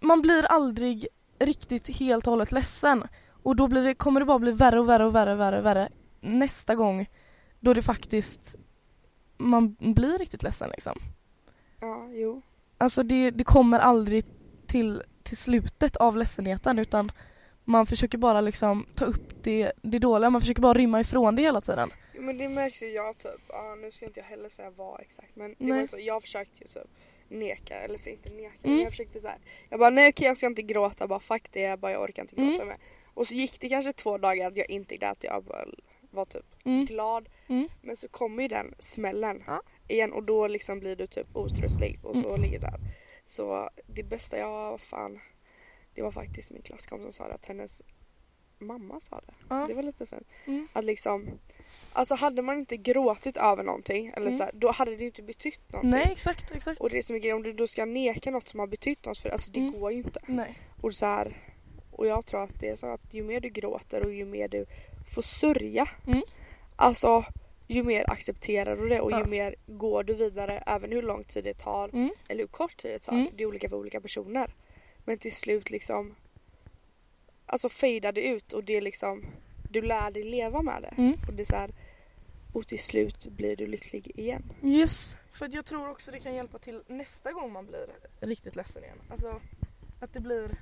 [0.00, 1.06] man blir aldrig
[1.38, 3.04] riktigt helt och hållet ledsen
[3.42, 5.58] och då blir det, kommer det bara bli värre och värre och värre och värre,
[5.58, 5.88] och värre
[6.20, 7.06] nästa gång
[7.60, 8.56] då det faktiskt
[9.36, 10.98] man blir riktigt ledsen liksom.
[11.80, 12.42] Ja, jo.
[12.78, 14.24] Alltså det, det kommer aldrig
[14.66, 17.12] till, till slutet av ledsenheten utan
[17.64, 21.42] man försöker bara liksom ta upp det, det dåliga, man försöker bara rymma ifrån det
[21.42, 21.90] hela tiden.
[22.14, 25.00] Jo, Men det märks ju jag typ, ja, nu ska inte jag heller säga vad
[25.00, 25.80] exakt men det Nej.
[25.80, 26.90] var så, jag försökte ju typ
[27.28, 28.56] neka, eller så inte neka Mm.
[28.62, 29.38] men jag försökte så här.
[29.68, 32.22] Jag bara nej okej jag ska inte gråta, bara fuck det, jag bara jag orkar
[32.22, 32.68] inte gråta Mm.
[32.68, 32.76] med.
[33.14, 35.64] Och så gick det kanske två dagar att jag inte grät, jag bara
[36.10, 36.84] var typ Mm.
[36.86, 37.28] glad.
[37.48, 37.68] Mm.
[37.82, 39.62] Men så kommer ju den smällen Ja.
[39.88, 42.40] igen och då liksom blir du typ otröstlig och så Mm.
[42.42, 42.78] ligger där.
[43.26, 45.20] Så det bästa jag fan,
[45.94, 47.82] det var faktiskt min klasskompis som sa det, att hennes
[48.66, 49.34] mamma sa det.
[49.48, 49.64] Ja.
[49.68, 50.26] Det var lite fint.
[50.46, 50.68] Mm.
[50.72, 51.28] Att liksom,
[51.92, 54.32] alltså hade man inte gråtit över någonting eller Mm.
[54.32, 55.90] så här, då hade det inte betytt någonting.
[55.90, 56.80] Nej exakt, exakt.
[56.80, 59.06] Och det är som är grejen, om du då ska neka något som har betytt
[59.06, 59.72] något för alltså det Mm.
[59.80, 60.20] går ju inte.
[60.26, 60.58] Nej.
[60.80, 61.36] Och så här,
[61.90, 64.48] och jag tror att det är så att ju mer du gråter och ju mer
[64.48, 64.66] du
[65.14, 66.22] får sörja, Mm.
[66.76, 67.24] alltså
[67.68, 69.26] ju mer accepterar du det och ju Ja.
[69.26, 72.10] mer går du vidare även hur lång tid det tar Mm.
[72.28, 73.12] eller hur kort tid det tar.
[73.12, 73.28] Mm.
[73.36, 74.50] Det är olika för olika personer.
[75.04, 76.14] Men till slut liksom
[77.46, 79.24] alltså fejdar det ut och det är liksom
[79.70, 81.02] du lär dig leva med det.
[81.02, 81.18] Mm.
[81.28, 81.70] Och det är så här,
[82.52, 84.52] och till slut blir du lycklig igen.
[84.62, 87.86] Yes, för att jag tror också det kan hjälpa till nästa gång man blir
[88.20, 88.98] riktigt ledsen igen.
[89.10, 89.40] Alltså
[90.00, 90.56] att det blir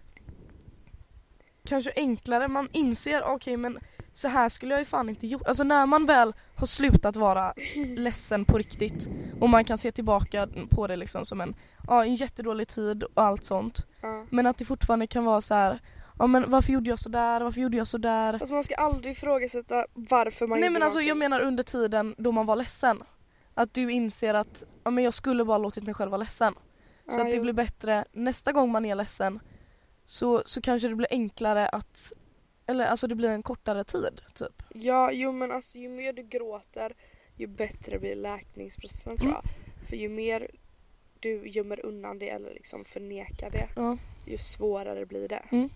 [1.65, 3.79] kanske enklare, man inser okej men
[4.13, 5.47] så här skulle jag ju fan inte gjort.
[5.47, 7.55] Alltså när man väl har slutat vara
[7.97, 9.09] ledsen på riktigt
[9.41, 11.55] och man kan se tillbaka på det liksom som en,
[11.87, 13.87] ja, en jättedålig tid och allt sånt.
[14.01, 14.27] Ja.
[14.31, 15.79] Men att det fortfarande kan vara så här,
[16.19, 17.41] ja men varför gjorde jag så där?
[17.41, 18.33] varför gjorde jag så där?
[18.35, 21.19] Alltså man ska aldrig ifrågasätta varför man Nej gjorde men alltså jag någonting.
[21.31, 23.03] menar under tiden då man var ledsen.
[23.55, 26.55] Att du inser att ja, men jag skulle bara låtit mig själv vara ledsen.
[27.09, 27.43] Så Ja, att det jo.
[27.43, 29.41] blir bättre nästa gång man är ledsen
[30.05, 32.13] så, så kanske det blir enklare att
[32.67, 34.63] eller alltså det blir en kortare tid typ.
[34.75, 36.95] Ja, jo men alltså ju mer du gråter
[37.37, 39.41] ju bättre blir läkningsprocessen tror Mm.
[39.45, 39.89] jag.
[39.89, 40.51] För ju mer
[41.21, 43.97] du gömmer undan det eller liksom förnekar det Ja.
[44.27, 45.43] ju svårare blir det.
[45.51, 45.71] Mm.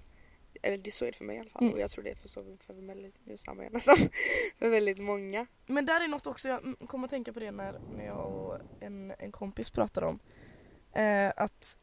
[0.62, 1.74] Eller det så är det för mig i alla fall Mm.
[1.74, 3.96] och jag tror det är för så för väldigt, nu stammar jag nästan,
[4.58, 5.46] för väldigt många.
[5.66, 8.58] Men där är något också, jag kommer att tänka på det när, när jag och
[8.80, 10.18] en, en kompis pratade om.
[10.92, 11.78] Eh, att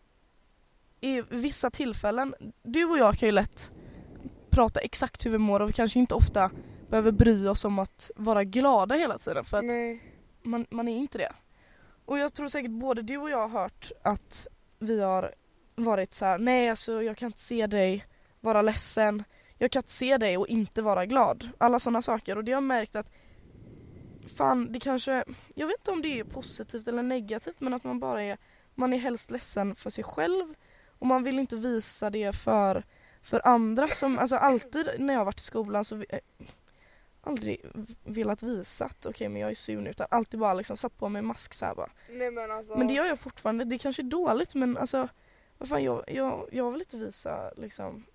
[1.01, 3.71] i vissa tillfällen, du och jag kan ju lätt
[4.49, 6.51] prata exakt hur vi mår och vi kanske inte ofta
[6.89, 10.01] behöver bry oss om att vara glada hela tiden för att Nej.
[10.43, 11.31] man, man är inte det.
[12.05, 14.47] Och jag tror säkert både du och jag har hört att
[14.79, 15.36] vi har
[15.75, 18.05] varit så här: nej alltså jag kan inte se dig
[18.43, 19.23] vara ledsen,
[19.58, 21.49] jag kan inte se dig och inte vara glad.
[21.58, 23.12] Alla sådana saker och det har jag märkt att
[24.36, 25.23] fan det kanske,
[25.56, 28.38] jag vet inte om det är positivt eller negativt men att man bara är,
[28.75, 30.53] man är helst ledsen för sig själv
[30.99, 32.84] och man vill inte visa det för,
[33.21, 36.19] för andra som, alltså alltid när jag varit i skolan så eh,
[37.21, 37.65] aldrig
[38.03, 41.10] velat visa att okej men jag är sur nu utan alltid bara liksom satt på
[41.10, 41.91] mig mask så här bara.
[42.10, 42.77] Nej men alltså.
[42.77, 45.08] Men det gör jag fortfarande, det kanske är dåligt men alltså
[45.58, 48.06] vad fan jag, jag, jag vill inte visa liksom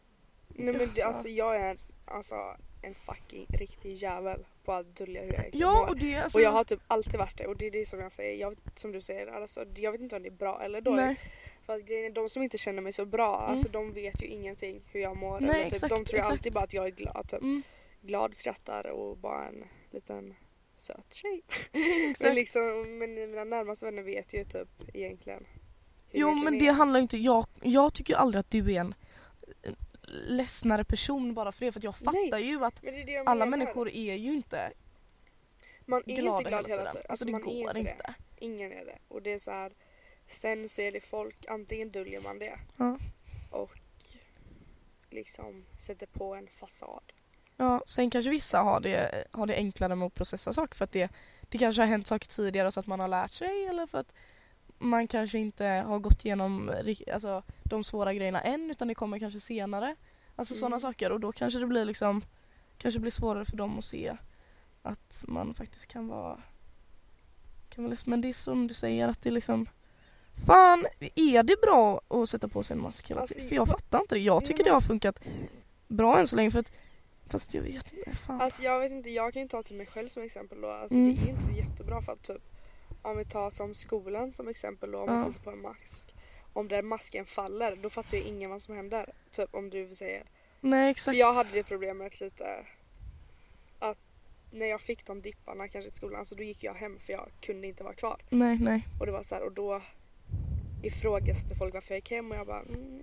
[0.58, 1.28] Nej men det, Alltså.
[1.28, 2.34] jag är alltså
[2.82, 5.88] en fucking riktig jävel på att dölja hur jag egentligen Ja mår.
[5.88, 8.00] och det alltså, Och jag har typ alltid varit det och det är det som
[8.00, 10.80] jag säger, jag, som du säger, alltså, jag vet inte om det är bra eller
[10.80, 11.00] dåligt.
[11.04, 11.16] nej,
[11.66, 14.26] För att grejen är, de som inte känner mig så bra, alltså de vet ju
[14.26, 15.40] ingenting hur jag mår.
[15.40, 16.32] Nej, eller typ, exakt, de tror exakt.
[16.32, 17.28] alltid bara att jag är glad.
[17.28, 17.40] Typ.
[17.42, 17.62] mm,
[18.00, 20.34] Glad, skrattar och bara en liten
[20.76, 21.42] söt tjej.
[22.20, 25.46] Men liksom, men mina närmaste vänner vet ju typ egentligen.
[26.12, 26.72] Jo men det är.
[26.72, 28.94] handlar ju inte, jag, jag tycker aldrig att du är en
[30.12, 32.04] ledsnare person bara för det för att jag Nej.
[32.30, 34.72] fattar ju att jag alla människor är ju inte
[35.86, 36.92] Man är glada inte glad hela tiden.
[36.92, 37.06] tiden.
[37.08, 37.92] Alltså det man går är inte inte.
[38.06, 38.14] det.
[38.44, 38.98] Ingen är det.
[39.08, 39.72] Och det är så här.
[40.26, 42.98] Sen så är det folk, antingen döljer man det Ja.
[43.50, 43.70] och
[45.10, 47.12] liksom sätter på en fasad.
[47.56, 50.92] Ja, sen kanske vissa har det, har det enklare med att processa saker för att
[50.92, 51.10] det,
[51.48, 54.14] det kanske har hänt saker tidigare så att man har lärt sig eller för att
[54.78, 56.72] man kanske inte har gått igenom
[57.12, 59.96] alltså, de svåra grejerna än utan det kommer kanske senare.
[60.36, 60.60] Alltså Mm.
[60.60, 62.22] sådana saker och då kanske det blir liksom
[62.78, 64.16] kanske blir svårare för dem att se
[64.82, 66.38] att man faktiskt kan vara
[67.68, 68.10] kan vara ledsen.
[68.10, 69.68] Men det är som du säger att det är liksom
[70.46, 73.48] Fan, är det bra att sätta på sig en mask hela Alltså, tiden?
[73.48, 74.20] För jag fattar inte det.
[74.20, 75.20] Jag tycker Nej, det har funkat
[75.88, 76.72] bra än så länge för att
[77.30, 78.40] Fast jag vet inte, fan.
[78.40, 80.70] Alltså jag vet inte, jag kan ju ta till mig själv som exempel då.
[80.70, 81.14] Alltså Mm.
[81.14, 82.42] det är ju inte jättebra för att typ
[83.02, 85.26] om vi tar som skolan som exempel då, om man Ja.
[85.26, 86.14] sätter på en mask.
[86.52, 89.12] Om den masken faller då fattar ju ingen vad som händer.
[89.30, 90.24] Typ om du säger.
[90.60, 91.16] Nej För exakt.
[91.18, 92.66] jag hade det problemet lite
[93.78, 93.98] att
[94.50, 97.28] när jag fick de dipparna kanske i skolan så då gick jag hem för jag
[97.40, 98.22] kunde inte vara kvar.
[98.28, 98.88] Nej nej.
[99.00, 99.82] Och det var så här, och då
[100.82, 103.02] ifrågasatte folk varför jag gick hem och jag bara mm,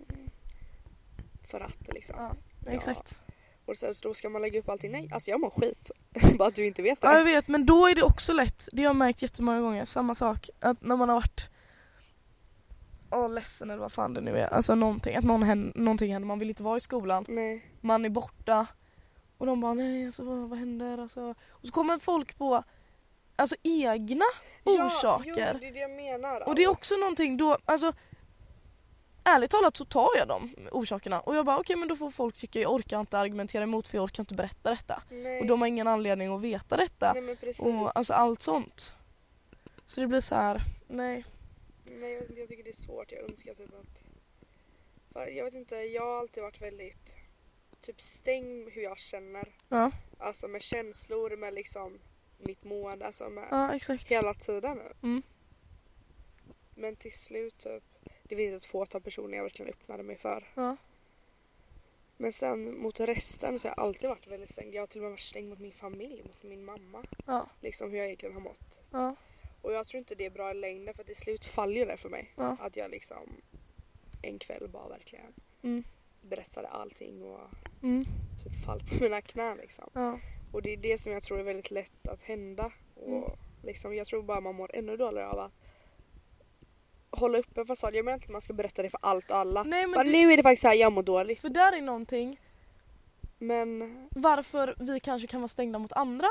[1.47, 2.15] för att liksom.
[2.19, 2.35] Ja,
[2.71, 3.21] exakt.
[3.65, 4.91] Och så, då ska man lägga upp allting.
[4.91, 5.91] Nej, alltså jag mår skit.
[6.37, 7.07] bara att du inte vet det.
[7.07, 9.85] Ja jag vet men då är det också lätt, det har jag märkt jättemånga gånger,
[9.85, 10.49] samma sak.
[10.59, 11.49] Att när man har varit
[13.11, 16.27] Åh ledsen eller vad fan det nu är, alltså någonting, att någon händer, någonting händer,
[16.27, 17.65] man vill inte vara i skolan, Nej.
[17.81, 18.67] man är borta
[19.37, 21.35] och de bara nej alltså vad, vad händer alltså.
[21.49, 22.63] Och så kommer folk på
[23.35, 24.25] alltså egna
[24.63, 25.29] orsaker.
[25.37, 26.47] Ja, jo, det är det jag menar.
[26.47, 27.93] Och det är också någonting då, alltså
[29.27, 32.35] Ärligt talat så tar jag de orsakerna och jag bara okej men då får folk
[32.35, 35.03] tycka jag orkar inte argumentera emot för jag orkar inte berätta detta.
[35.09, 35.39] Nej.
[35.39, 37.13] Och de har ingen anledning att veta detta.
[37.13, 37.53] Nej.
[37.59, 38.95] Och alltså allt sånt.
[39.85, 41.25] Så det blir så här, nej.
[41.85, 43.11] Nej jag, vet inte, jag tycker det är svårt.
[43.11, 45.29] Jag önskar typ att...
[45.35, 47.15] Jag vet inte, jag har alltid varit väldigt
[47.81, 49.55] typ stängd hur jag känner.
[49.69, 51.99] Ja, Alltså med känslor, med liksom
[52.37, 54.81] mitt mående, alltså med ja hela tiden.
[55.03, 55.21] Mm.
[56.75, 57.83] Men till slut typ,
[58.29, 60.43] det finns ett fåtal personer jag verkligen öppnade mig för.
[60.55, 60.77] Ja.
[62.17, 64.73] Men sen mot resten så har jag alltid varit väldigt stängd.
[64.75, 67.05] Jag har till och med varit stängd mot min familj, mot min mamma.
[67.25, 68.79] Ja, Liksom hur jag egentligen har mått.
[68.91, 69.15] ja,
[69.61, 71.97] Och jag tror inte det är bra i längden för till slut faller ju det
[71.97, 72.31] för mig.
[72.35, 72.57] ja.
[72.59, 73.17] Att jag liksom
[74.21, 75.33] en kväll bara verkligen
[75.63, 75.83] Mm.
[76.21, 77.39] berättade allting och
[77.83, 78.05] Mm.
[78.43, 79.89] typ fall på mina knän liksom.
[79.93, 80.19] Ja.
[80.51, 82.71] Och det är det som jag tror är väldigt lätt att hända.
[82.95, 83.29] Och Mm.
[83.63, 85.51] liksom, jag tror bara man mår ännu dåligare av att
[87.17, 87.95] hålla uppe en fasad.
[87.95, 89.63] Jag menar inte att man ska berätta det för allt och alla.
[89.63, 91.39] Nej Men men du, nu är det faktiskt så här, jag mår dåligt.
[91.39, 92.39] för där är någonting
[93.37, 96.27] Men varför vi kanske kan vara stängda mot andra.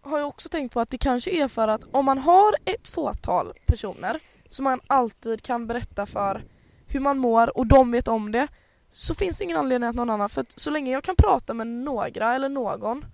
[0.00, 2.88] Har jag också tänkt på att det kanske är för att om man har ett
[2.88, 4.16] fåtal personer
[4.48, 6.44] som man alltid kan berätta för
[6.86, 8.48] hur man mår och de vet om det
[8.90, 11.54] så finns det ingen anledning att någon annan, för att så länge jag kan prata
[11.54, 13.04] med några eller någon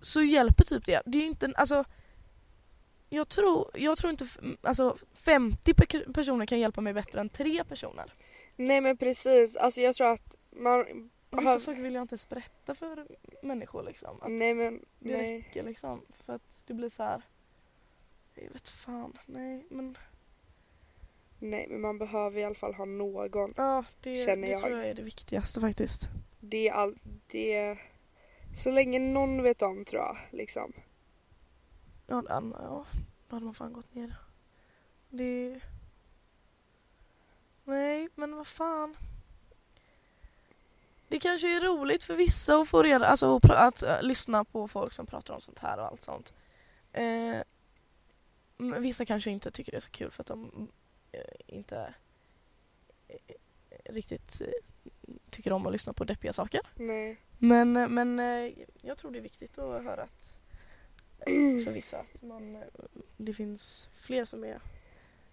[0.00, 1.02] så hjälper typ det.
[1.06, 1.84] Det är ju inte, alltså
[3.08, 4.26] jag tror, jag tror inte,
[4.62, 8.12] alltså 50 pe- personer kan hjälpa mig bättre än tre personer.
[8.56, 11.10] nej men precis, alltså jag tror att man...
[11.30, 13.06] Och vissa Har- saker vill jag inte ens berätta för
[13.42, 14.22] människor liksom.
[14.22, 15.38] Att Nej men det nej.
[15.38, 16.02] räcker liksom.
[16.26, 17.22] För att det blir så här.
[18.34, 19.98] Jag vet fan, nej men
[21.38, 23.54] Nej men man behöver i alla fall ha någon.
[23.56, 24.60] ja det, Känner det jag.
[24.60, 26.10] tror jag är det viktigaste faktiskt.
[26.40, 27.78] det är all, det
[28.54, 30.72] så länge någon vet om tror jag liksom.
[32.10, 32.84] Ja, det hade- ja,
[33.28, 34.14] då hade man fan gått ner.
[35.10, 35.60] Det...
[37.64, 38.96] Nej, men vad fan.
[41.08, 44.44] Det kanske är roligt för vissa att få reda, alltså att, pra- att äh, lyssna
[44.44, 46.34] på folk som pratar om sånt här och allt sånt.
[46.92, 47.36] Eh,
[48.56, 50.68] vissa kanske inte tycker det är så kul för att de
[51.12, 51.94] eh, inte
[53.08, 53.18] eh,
[53.84, 56.60] riktigt eh, tycker om att lyssna på deppiga saker.
[56.74, 57.20] Nej.
[57.38, 60.47] Men, men eh, jag tror det är viktigt att höra att eh,
[61.64, 62.62] för vissa att man, eh,
[63.16, 64.60] det finns fler som är,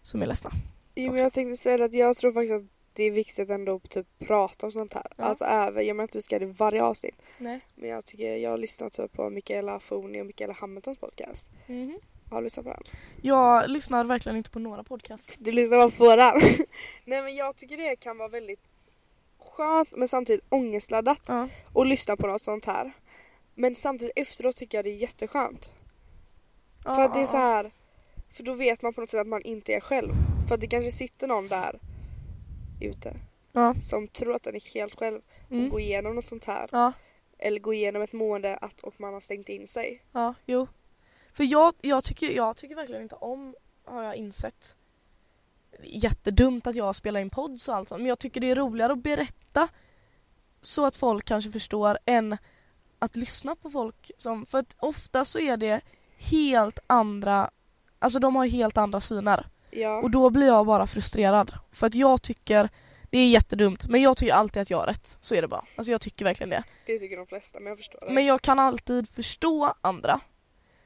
[0.01, 0.49] som är ledsna.
[0.95, 3.89] Jo, men jag tänkte säga att jag tror faktiskt att det är viktigt ändå att
[3.89, 5.07] typ prata om sånt här.
[5.17, 5.23] Ja.
[5.23, 7.21] Alltså även, jag menar inte vi ska göra det i varje avsnitt.
[7.37, 7.59] Nej.
[7.75, 11.49] Men jag tycker, jag har lyssnat typ på Mikaela Foni och Mikaela Hamiltons podcast.
[12.29, 12.83] Har du lyssnat på den?
[13.21, 15.37] Jag lyssnar verkligen inte på några podcasts.
[15.37, 16.41] Du lyssnar bara på den.
[17.05, 18.59] Nej men jag tycker det kan vara väldigt
[19.39, 21.47] skönt men samtidigt ångestladdat Ja.
[21.75, 22.91] att lyssna på något sånt här.
[23.55, 25.71] Men samtidigt efteråt tycker jag det är jätteskönt.
[26.83, 27.71] För att det är så här.
[28.33, 30.13] För då vet man på något sätt att man inte är själv.
[30.47, 31.79] För att det kanske sitter någon där
[32.81, 33.15] ute
[33.51, 33.75] Ja.
[33.81, 35.69] som tror att den är helt själv och Mm.
[35.69, 36.69] går igenom något sånt här.
[36.71, 36.93] Ja,
[37.37, 40.03] Eller går igenom ett mående att, och man har stängt in sig.
[40.11, 40.67] ja, jo.
[41.33, 44.77] För jag, jag, tycker, jag tycker verkligen inte om, har jag insett,
[45.83, 48.01] jättedumt att jag spelar in pods och allt sånt.
[48.01, 49.67] Men jag tycker det är roligare att berätta
[50.61, 52.37] så att folk kanske förstår än
[53.05, 55.81] att lyssna på folk som, för att ofta så är det
[56.17, 57.51] helt andra,
[57.99, 59.47] alltså de har helt andra syner.
[59.71, 60.01] Ja.
[60.01, 61.53] Och då blir jag bara frustrerad.
[61.71, 62.69] För att jag tycker,
[63.09, 65.17] det är jättedumt, men jag tycker alltid att jag har rätt.
[65.21, 65.65] Så är det bara.
[65.75, 66.63] Alltså jag tycker verkligen det.
[66.85, 68.13] Det tycker de flesta men jag förstår det.
[68.13, 70.19] Men jag kan alltid förstå andra.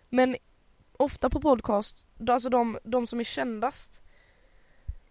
[0.09, 0.35] Men
[0.97, 4.01] ofta på podcast, alltså de, de som är kändast.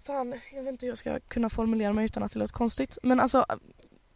[0.02, 2.98] Fan, jag vet inte hur jag ska kunna formulera mig utan att det låter konstigt.
[3.02, 3.46] Men alltså,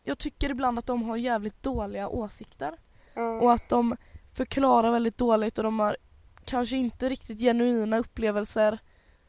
[0.03, 2.75] jag tycker ibland att de har jävligt dåliga åsikter.
[3.15, 3.41] ja.
[3.41, 3.97] Och att de
[4.35, 5.97] förklarar väldigt dåligt och de har
[6.45, 8.79] kanske inte riktigt genuina upplevelser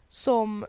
[0.09, 0.65] som,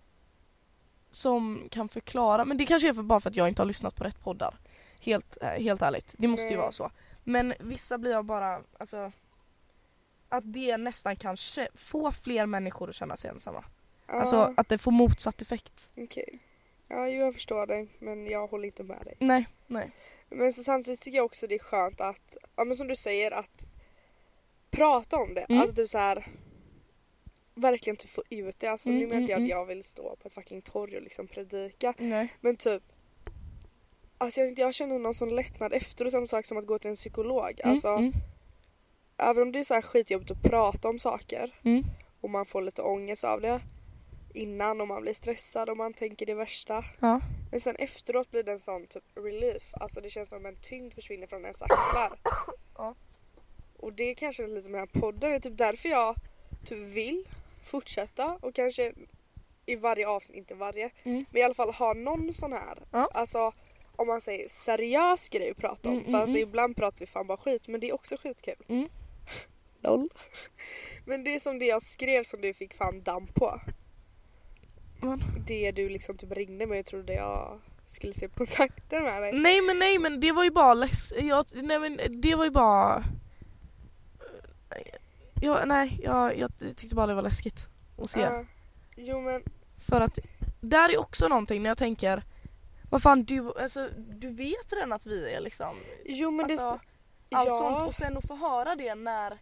[1.11, 2.45] som kan förklara.
[2.45, 4.59] Men det kanske är för, bara för att jag inte har lyssnat på rätt poddar.
[5.01, 6.90] Helt, eh, helt ärligt, det måste ju vara så.
[7.25, 9.12] Men vissa blir jag bara, alltså
[10.29, 13.64] att det nästan kan kä- få fler människor att känna sig ensamma.
[14.07, 14.12] ja.
[14.14, 15.93] Alltså att det får motsatt effekt.
[15.97, 16.38] Okej.
[16.88, 19.16] Ja, jag förstår dig men jag håller inte med dig.
[19.20, 19.90] Nej, nej.
[20.31, 23.31] Men så samtidigt tycker jag också det är skönt att, ja men som du säger
[23.31, 23.66] att
[24.70, 25.40] prata om det.
[25.49, 25.61] Mm.
[25.61, 26.27] Alltså typ så här
[27.55, 28.66] verkligen typ få ut det.
[28.66, 30.97] Alltså Mm, nu menar inte jag mm, att jag vill stå på ett fucking torg
[30.97, 31.94] och liksom predika.
[31.99, 32.29] nej.
[32.40, 32.83] Men typ
[34.18, 36.97] Alltså jag, jag känner någon sån lättnad efteråt, samma sak som att gå till en
[36.97, 37.61] psykolog.
[37.61, 38.12] Mm, Alltså mm,
[39.16, 41.85] även om det är så här skitjobbigt att prata om saker mm.
[42.20, 43.61] och man får lite ångest av det
[44.35, 46.85] innan och man blir stressad och man tänker det värsta.
[47.01, 47.20] Ja.
[47.51, 49.70] Men sen efteråt blir det en sån typ relief.
[49.75, 52.18] Alltså det känns som en tyngd försvinner från ens axlar.
[52.75, 52.94] Ja.
[53.77, 55.31] Och det är kanske lite med den här podden.
[55.31, 56.14] Det är typ därför jag
[56.66, 57.29] typ vill
[57.64, 58.92] fortsätta och kanske
[59.66, 61.25] i varje avsnitt, inte varje, Mm.
[61.31, 62.79] men i alla fall ha någon sån här.
[62.92, 63.09] Ja.
[63.14, 63.53] Alltså
[63.97, 65.94] om man säger seriös grej att prata om.
[65.94, 66.49] Mm, För mm, alltså mm.
[66.49, 68.64] ibland pratar vi fan bara skit men det är också skitkul.
[68.68, 68.88] Mm.
[71.05, 73.61] Men det är som det jag skrev som du fick fan damp på.
[75.00, 75.24] Vad?
[75.46, 79.33] Det du liksom typ ringde mig och trodde jag skulle se kontakter med dig.
[79.33, 81.12] Nej men nej men det var ju bara less...
[81.20, 83.04] jag, nej men det var ju bara...
[85.42, 88.20] Jag, nej, jag, jag tyckte bara det var läskigt att se.
[88.20, 88.44] Ja.
[88.96, 89.42] Jo men
[89.88, 90.18] För att
[90.61, 92.22] där är också någonting när jag tänker
[92.90, 96.80] vad fan du, alltså, du vet redan att vi är liksom Jo men alltså,
[97.28, 97.37] det...
[97.37, 97.54] allt ja.
[97.54, 99.38] sånt och sen att få höra det när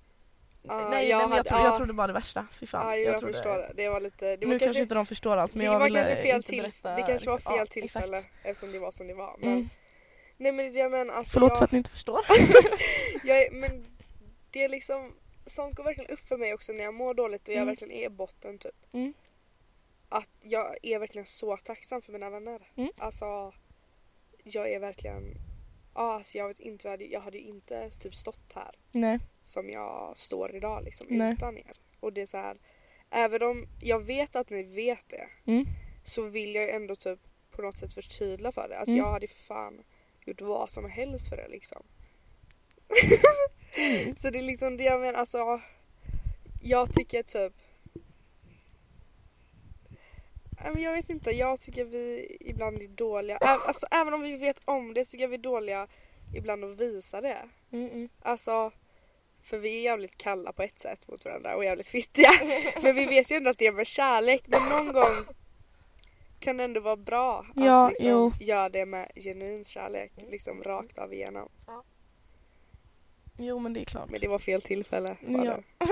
[0.62, 1.64] Ja, Nej, jag nej men jag, tro, ja.
[1.64, 2.98] jag trodde bara det värsta, fy fan.
[2.98, 3.72] Jo, jag, trodde, förstår det.
[3.74, 4.36] Det var lite...
[4.36, 6.22] Det var nu kanske kanske, inte de förstår allt men det jag var ville kanske
[6.22, 8.32] fel inte till, berätta Det kanske var fel ja, tillfälle exakt.
[8.42, 9.36] eftersom det var som det var.
[9.38, 9.68] Men, Mm.
[10.36, 11.32] Nej men jag menar alltså...
[11.32, 12.20] Förlåt jag, för att ni inte förstår.
[13.24, 13.84] jag, men
[14.50, 15.12] det är liksom...
[15.46, 17.68] Sånt går verkligen upp för mig också när jag mår dåligt och jag Mm.
[17.68, 18.74] verkligen är i botten typ.
[18.92, 19.14] Mm.
[20.08, 22.60] Att jag är verkligen så tacksam för mina vänner.
[22.76, 22.90] Mm.
[22.96, 23.52] Alltså...
[24.44, 25.34] Jag är verkligen...
[25.94, 28.70] Ja, alltså jag vet inte vad jag hade, jag hade ju inte typ stått här
[28.92, 29.18] Nej.
[29.44, 31.32] Som jag står idag liksom Nej.
[31.32, 31.72] utan er.
[32.00, 32.56] Och det är så här,
[33.10, 35.64] även om jag vet att ni vet det Mm.
[36.04, 37.18] så vill jag ändå typ
[37.50, 38.78] på något sätt förtydliga för det.
[38.78, 39.04] Alltså Mm.
[39.04, 39.82] jag hade fan
[40.26, 41.82] gjort vad som helst för det liksom.
[44.16, 45.60] så det är liksom det jag menar, alltså
[46.62, 47.52] jag tycker typ
[50.76, 53.36] jag vet inte, jag tycker vi ibland är dåliga.
[53.36, 55.88] Alltså, även om vi vet om det så tycker jag vi är dåliga
[56.34, 57.48] ibland att visa det.
[57.72, 58.08] Mm, mm.
[58.22, 58.70] Alltså,
[59.42, 62.28] för vi är jävligt kalla på ett sätt mot varandra och jävligt fittiga.
[62.82, 64.42] Men vi vet ju ändå att det är med kärlek.
[64.46, 65.24] Men någon gång
[66.40, 68.32] kan det ändå vara bra att Ja, liksom jo.
[68.40, 70.12] göra det med genuin kärlek.
[70.30, 71.48] Liksom rakt av igenom.
[73.38, 74.10] Jo men det är klart.
[74.10, 75.16] Men det var fel tillfälle.
[75.20, 75.58] Var Ja.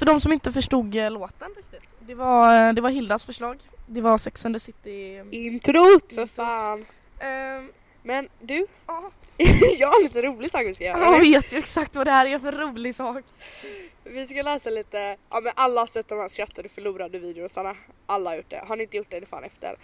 [0.00, 1.94] för de som inte förstod eh, låten riktigt.
[2.00, 3.58] Det var, eh, det var Hildas förslag.
[3.86, 5.22] Det var Sex and the City.
[5.30, 6.86] Introt för fan!
[7.20, 7.68] Ehm,
[8.02, 9.10] Men du, Ja,
[9.78, 10.98] jag har en lite rolig sak vi ska göra.
[10.98, 13.24] jag vet ju exakt vad det här är för rolig sak.
[14.04, 17.74] Vi ska läsa lite, ja men alla har sett de här skrattade förlorade videosarna.
[18.06, 18.64] Alla har gjort det.
[18.66, 19.76] Har ni inte gjort det, det fan efter.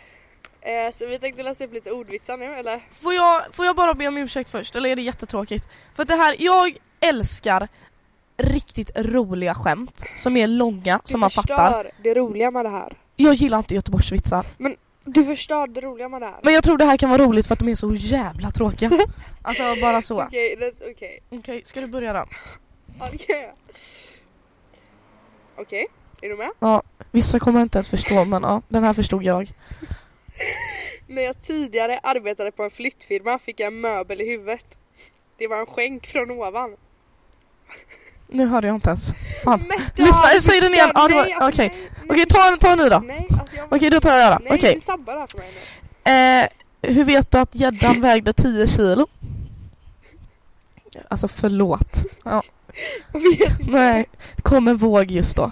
[0.60, 2.80] Eh, så vi tänkte läsa upp lite ordvitsar nu eller?
[2.92, 5.68] Får jag, får jag bara be om ursäkt först, eller är det jättetråkigt?
[5.94, 7.68] För att det här, jag älskar
[8.36, 11.90] riktigt roliga skämt som är långa, Du som man förstör fattar.
[12.02, 12.92] det roliga med det här.
[13.16, 14.46] Jag gillar inte Göteborgsvitsar.
[15.04, 16.40] Du förstör det roliga med det här.
[16.42, 18.90] Men jag tror det här kan vara roligt för att de är så jävla tråkiga.
[19.42, 20.22] Alltså bara så.
[20.22, 21.60] Okej, Okej, that's okej.
[21.64, 22.26] ska du börja då?
[22.98, 23.50] Kan jag.
[25.56, 25.86] Okej,
[26.22, 26.50] är du med?
[26.58, 29.48] Ja, vissa kommer inte ens förstå men ja, den här förstod jag.
[31.06, 34.78] När jag tidigare arbetade på en flyttfirma fick jag en möbel i huvudet.
[35.38, 36.76] Det var en skänk från ovan.
[38.28, 39.12] Nu hörde jag inte ens.
[39.44, 39.60] Fan.
[39.60, 40.90] Märta, Lyssna, säg den igen.
[40.94, 41.68] Var- alltså, okej.
[41.68, 41.90] nej.
[42.08, 42.98] Okej, ta, ta ny då.
[42.98, 43.66] Nej, alltså jag...
[43.72, 44.38] Okej, då tar jag då.
[44.44, 44.74] Nej, Okej.
[44.74, 45.48] du sabbar det här för mig
[46.04, 46.90] nu.
[46.90, 49.06] Eh, hur vet du att gäddan vägde 10 kilo?
[51.08, 52.04] Alltså förlåt.
[52.24, 52.42] Ja,
[53.12, 53.22] Jag
[53.70, 54.06] nej,
[54.42, 55.50] kom en våg just då.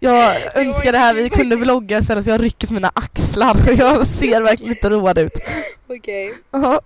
[0.00, 3.74] Jag önskar det här vi kunde vlogga istället för jag rycker på mina axlar och
[3.78, 5.32] jag ser verkligen inte road ut.
[5.88, 6.34] Okej.
[6.50, 6.80] Jaha.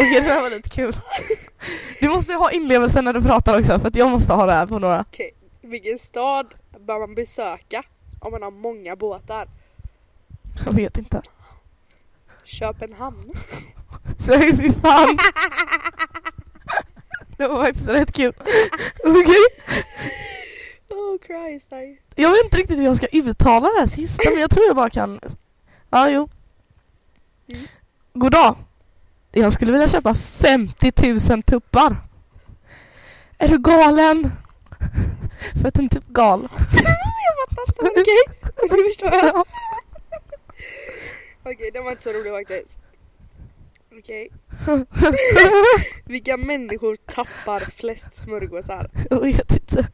[0.00, 0.96] Okej, det här var lite kul.
[2.00, 4.66] Du måste ha inlevelse när du pratar också för att jag måste ha det här
[4.66, 5.00] på några.
[5.08, 5.30] Okej.
[5.62, 7.82] Vilken stad bör man besöka
[8.20, 9.48] om man har många båtar?
[10.66, 11.22] Jag vet inte.
[12.44, 13.30] Köpenhamn.
[14.18, 15.18] Så fy fan.
[17.36, 18.32] Det var faktiskt rätt kul.
[19.04, 19.44] Okej.
[20.90, 22.02] Oh Christ, nej.
[22.14, 24.76] Jag vet inte riktigt hur jag ska uttala det här sista men jag tror jag
[24.76, 25.20] bara kan.
[25.90, 26.28] Ja, jo.
[27.48, 27.62] Mm.
[28.12, 28.56] God dag.
[29.32, 30.92] Jag skulle vilja köpa 50
[31.30, 31.96] 000 tuppar.
[33.38, 34.30] Är du galen?
[35.60, 36.40] För att en tupp gal.
[36.48, 38.00] jag fattar inte.
[38.00, 39.24] Okej, nu förstår jag.
[39.24, 39.44] Ja.
[41.42, 42.78] Okej, det var inte så roligt faktiskt.
[43.98, 44.28] Okej.
[46.04, 48.90] Vilka människor tappar flest smörgåsar?
[49.10, 49.88] Jag vet inte.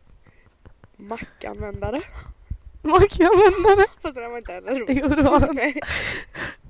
[0.97, 2.03] Mackanvändare.
[2.82, 3.87] Mackanvändare.
[4.03, 5.01] Fast den var inte heller rolig.
[5.03, 5.72] Jo, det var den.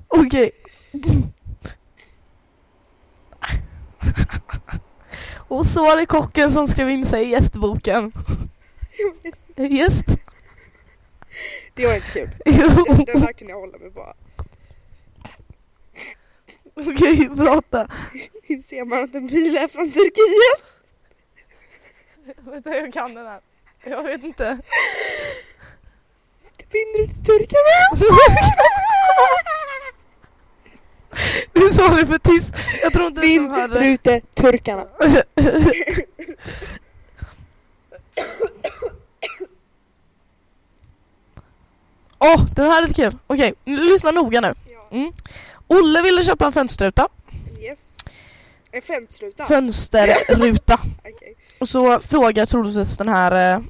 [0.09, 0.51] Okej.
[5.49, 8.13] Och så var det kocken som skrev in sig i gästboken.
[9.57, 10.07] Gäst?
[11.75, 12.31] Det var inte kul.
[12.45, 12.69] Jo.
[13.07, 14.15] Den här kan jag hålla mig på.
[16.75, 17.89] Okej, prata.
[18.43, 20.77] Hur ser man att en bil är från Turkiet?
[22.39, 23.41] Vänta, jag kan den här.
[23.85, 24.59] Jag vet inte.
[26.59, 28.07] Det binder ut turkarna.
[31.53, 32.55] Du sa det för tyst.
[32.83, 33.81] Jag tror inte ens de hörde.
[33.81, 34.87] Vindrute turkarna.
[42.19, 43.19] Åh, den här är lite kul.
[43.27, 44.55] Okej, lyssna noga nu.
[44.91, 45.13] Mm.
[45.67, 47.09] Olle ville köpa en fönsterruta.
[47.61, 47.97] Yes.
[48.73, 49.47] En fönsterruta.
[49.47, 50.75] Fönsterruta.
[51.01, 51.35] Okej.
[51.61, 53.63] Och så frågar troligtvis den här eh,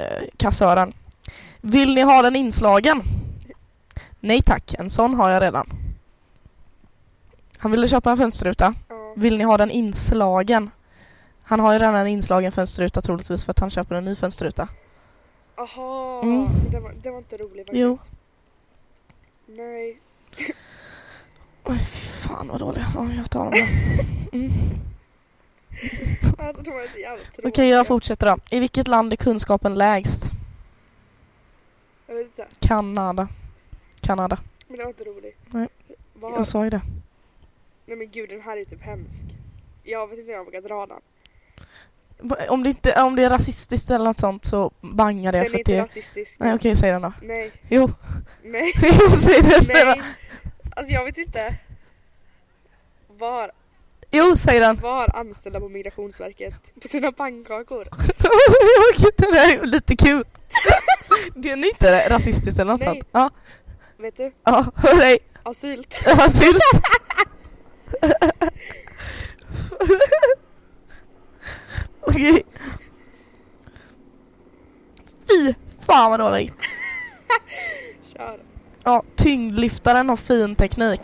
[0.00, 0.92] eh, kassören.
[1.60, 3.02] Vill ni ha den inslagen?
[4.20, 5.85] Nej tack, en sån har jag redan.
[7.58, 8.74] Han ville köpa en fönsterruta.
[8.88, 9.14] Ja.
[9.16, 10.70] Vill ni ha den inslagen?
[11.42, 14.68] Han har ju redan en inslagen fönsterruta troligtvis för att han köper en ny fönsterruta.
[15.56, 16.46] Aha, Mm.
[16.70, 17.78] den, var, den var inte rolig faktiskt.
[17.80, 17.98] Jo.
[19.46, 19.98] Nej.
[21.64, 22.84] Oj, fy fan vad dålig.
[22.94, 24.36] Ja, jag tar dem då.
[24.38, 24.50] Mm.
[26.38, 27.66] Alltså de var så jävla Okej, tråkiga.
[27.66, 28.38] jag fortsätter då.
[28.50, 30.30] I vilket land är kunskapen lägst?
[32.06, 32.46] Jag vet inte.
[32.60, 33.28] Kanada.
[34.00, 34.38] Kanada.
[34.68, 35.38] Men det var inte roligt.
[35.50, 35.68] Nej.
[36.14, 36.32] Vad?
[36.32, 36.80] Jag sa ju det.
[37.86, 39.24] Nej men gud den här är typ hemsk.
[39.82, 41.00] Jag vet inte om jag vågar dra den.
[42.48, 45.50] Om det, inte, om det är rasistiskt eller något sånt så bangar det Den är
[45.50, 45.82] för att inte det...
[45.82, 46.36] rasistisk.
[46.38, 47.12] Nej okej, säg den då.
[47.22, 47.90] Nej, Jo,
[48.42, 49.94] nej, jo säg det snälla.
[49.94, 50.04] nej.
[50.76, 51.54] Alltså jag vet inte.
[53.08, 53.50] Var,
[54.10, 54.76] Jo, säg den.
[54.80, 57.88] var anställda på Migrationsverket på sina pannkakor.
[59.16, 60.24] Den är ju lite kul.
[61.34, 62.88] Det är inte rasistiskt eller något Nej.
[62.94, 63.08] sånt.
[63.12, 63.30] Ja,
[63.98, 64.32] Vet du?
[64.44, 65.18] ja, hör dig.
[65.42, 65.94] Asylt.
[72.00, 72.46] Okej.
[75.28, 75.54] Fy
[75.86, 76.56] fan vad dåligt.
[78.16, 78.40] Kör.
[78.84, 81.00] Ja, tyngdlyftaren har fin teknik.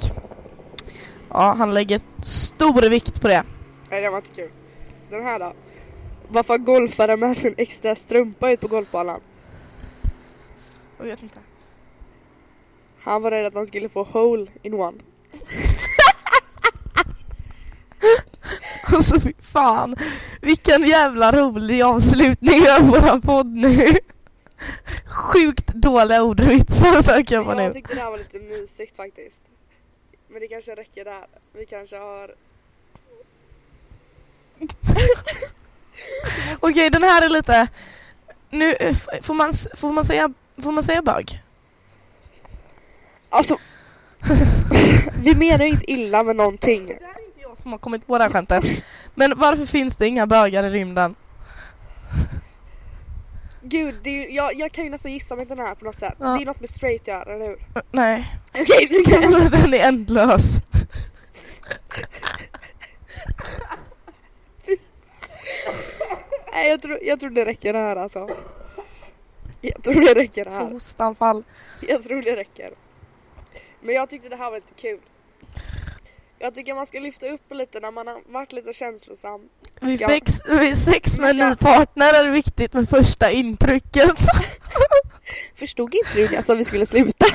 [1.29, 3.45] Ja, han lägger stor vikt på det.
[3.91, 4.51] Nej det var inte kul.
[5.11, 5.53] Den här då.
[6.29, 9.21] Varför har golfare med sin extra strumpa ut på golfbanan?
[10.99, 11.39] Jag vet inte.
[13.01, 14.99] Han var rädd att han skulle få hole in one.
[19.03, 19.97] Alltså fy fan.
[20.41, 23.99] Vilken jävla rolig avslutning av våran podd nu.
[25.07, 27.63] Sjukt dåliga ordvitsar söker jag på nu.
[27.63, 29.43] Jag tyckte det här var lite mysigt faktiskt.
[30.29, 31.27] Men det kanske räcker där.
[31.53, 32.35] Vi kanske har...
[36.61, 37.69] Okej, den här är lite...
[38.51, 38.75] Nu,
[39.23, 40.33] får man, får man säga,
[40.63, 41.43] får man säga bög?
[43.31, 43.59] Alltså...
[45.23, 46.99] vi menar ju inte illa med någonting.
[47.53, 48.65] Jag som har kommit på det här skämtet.
[49.15, 51.15] Men varför finns det inga bögar i rymden?
[53.63, 55.97] Gud, det är, ju- jag, jag kan ju nästan gissa mig den här på något
[55.97, 56.15] sätt.
[56.19, 56.27] Ja.
[56.27, 57.57] Det är något med straight att göra, eller hur?
[57.91, 59.51] Nej, Okej, nu kan jag...
[59.51, 60.57] den är ändlös.
[66.53, 68.29] Nej, jag tror, jag tror det räcker det här alltså.
[69.61, 70.71] Jag tror det räcker det här.
[70.71, 71.45] hostanfall.
[71.81, 72.71] Jag tror det räcker.
[73.81, 74.99] Men jag tyckte det här var lite kul.
[76.43, 79.41] Jag tycker man ska lyfta upp lite när man har varit lite känslosam.
[79.81, 84.11] Vid Ska- sex, vid sex med ny partner är det viktigt med första intrycket.
[85.55, 87.27] Förstod inte du när jag vi skulle sluta?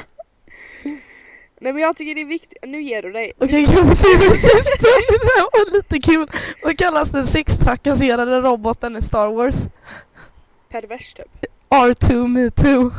[1.59, 2.57] Nej men jag tycker det är viktigt.
[2.67, 3.31] Nu ger du dig.
[3.37, 4.87] Okej, kan vi se den sista?
[5.09, 6.31] Det här var lite kul.
[6.63, 9.55] Vad kallas den sextrakasserade roboten i Star Wars?
[10.69, 11.45] Pervers typ.
[11.69, 12.91] R2 metoo.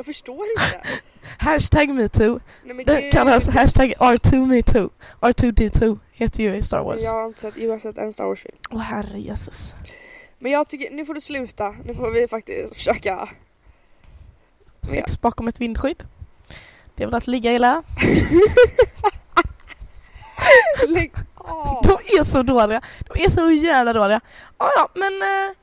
[0.00, 0.88] Jag förstår inte.
[1.38, 2.40] Hashtag metoo.
[2.84, 4.90] Det kallas hashtag R2 metoo.
[5.20, 7.02] R2D2 heter ju i Star Wars.
[7.02, 8.56] Jag har inte sett, jag har sett en Star Wars film.
[8.70, 9.74] Åh herre Jesus.
[10.38, 11.74] Men jag tycker, nu får du sluta.
[11.84, 13.28] Nu får vi faktiskt försöka.
[14.82, 16.04] Sex bakom ett vindskydd.
[16.94, 17.82] Det är väl att ligga i lä.
[20.88, 21.82] Lägg av.
[21.82, 22.80] De är så dåliga.
[23.08, 24.20] De är så jävla dåliga.
[24.58, 25.22] Ja, ja, men...
[25.22, 25.56] Eh,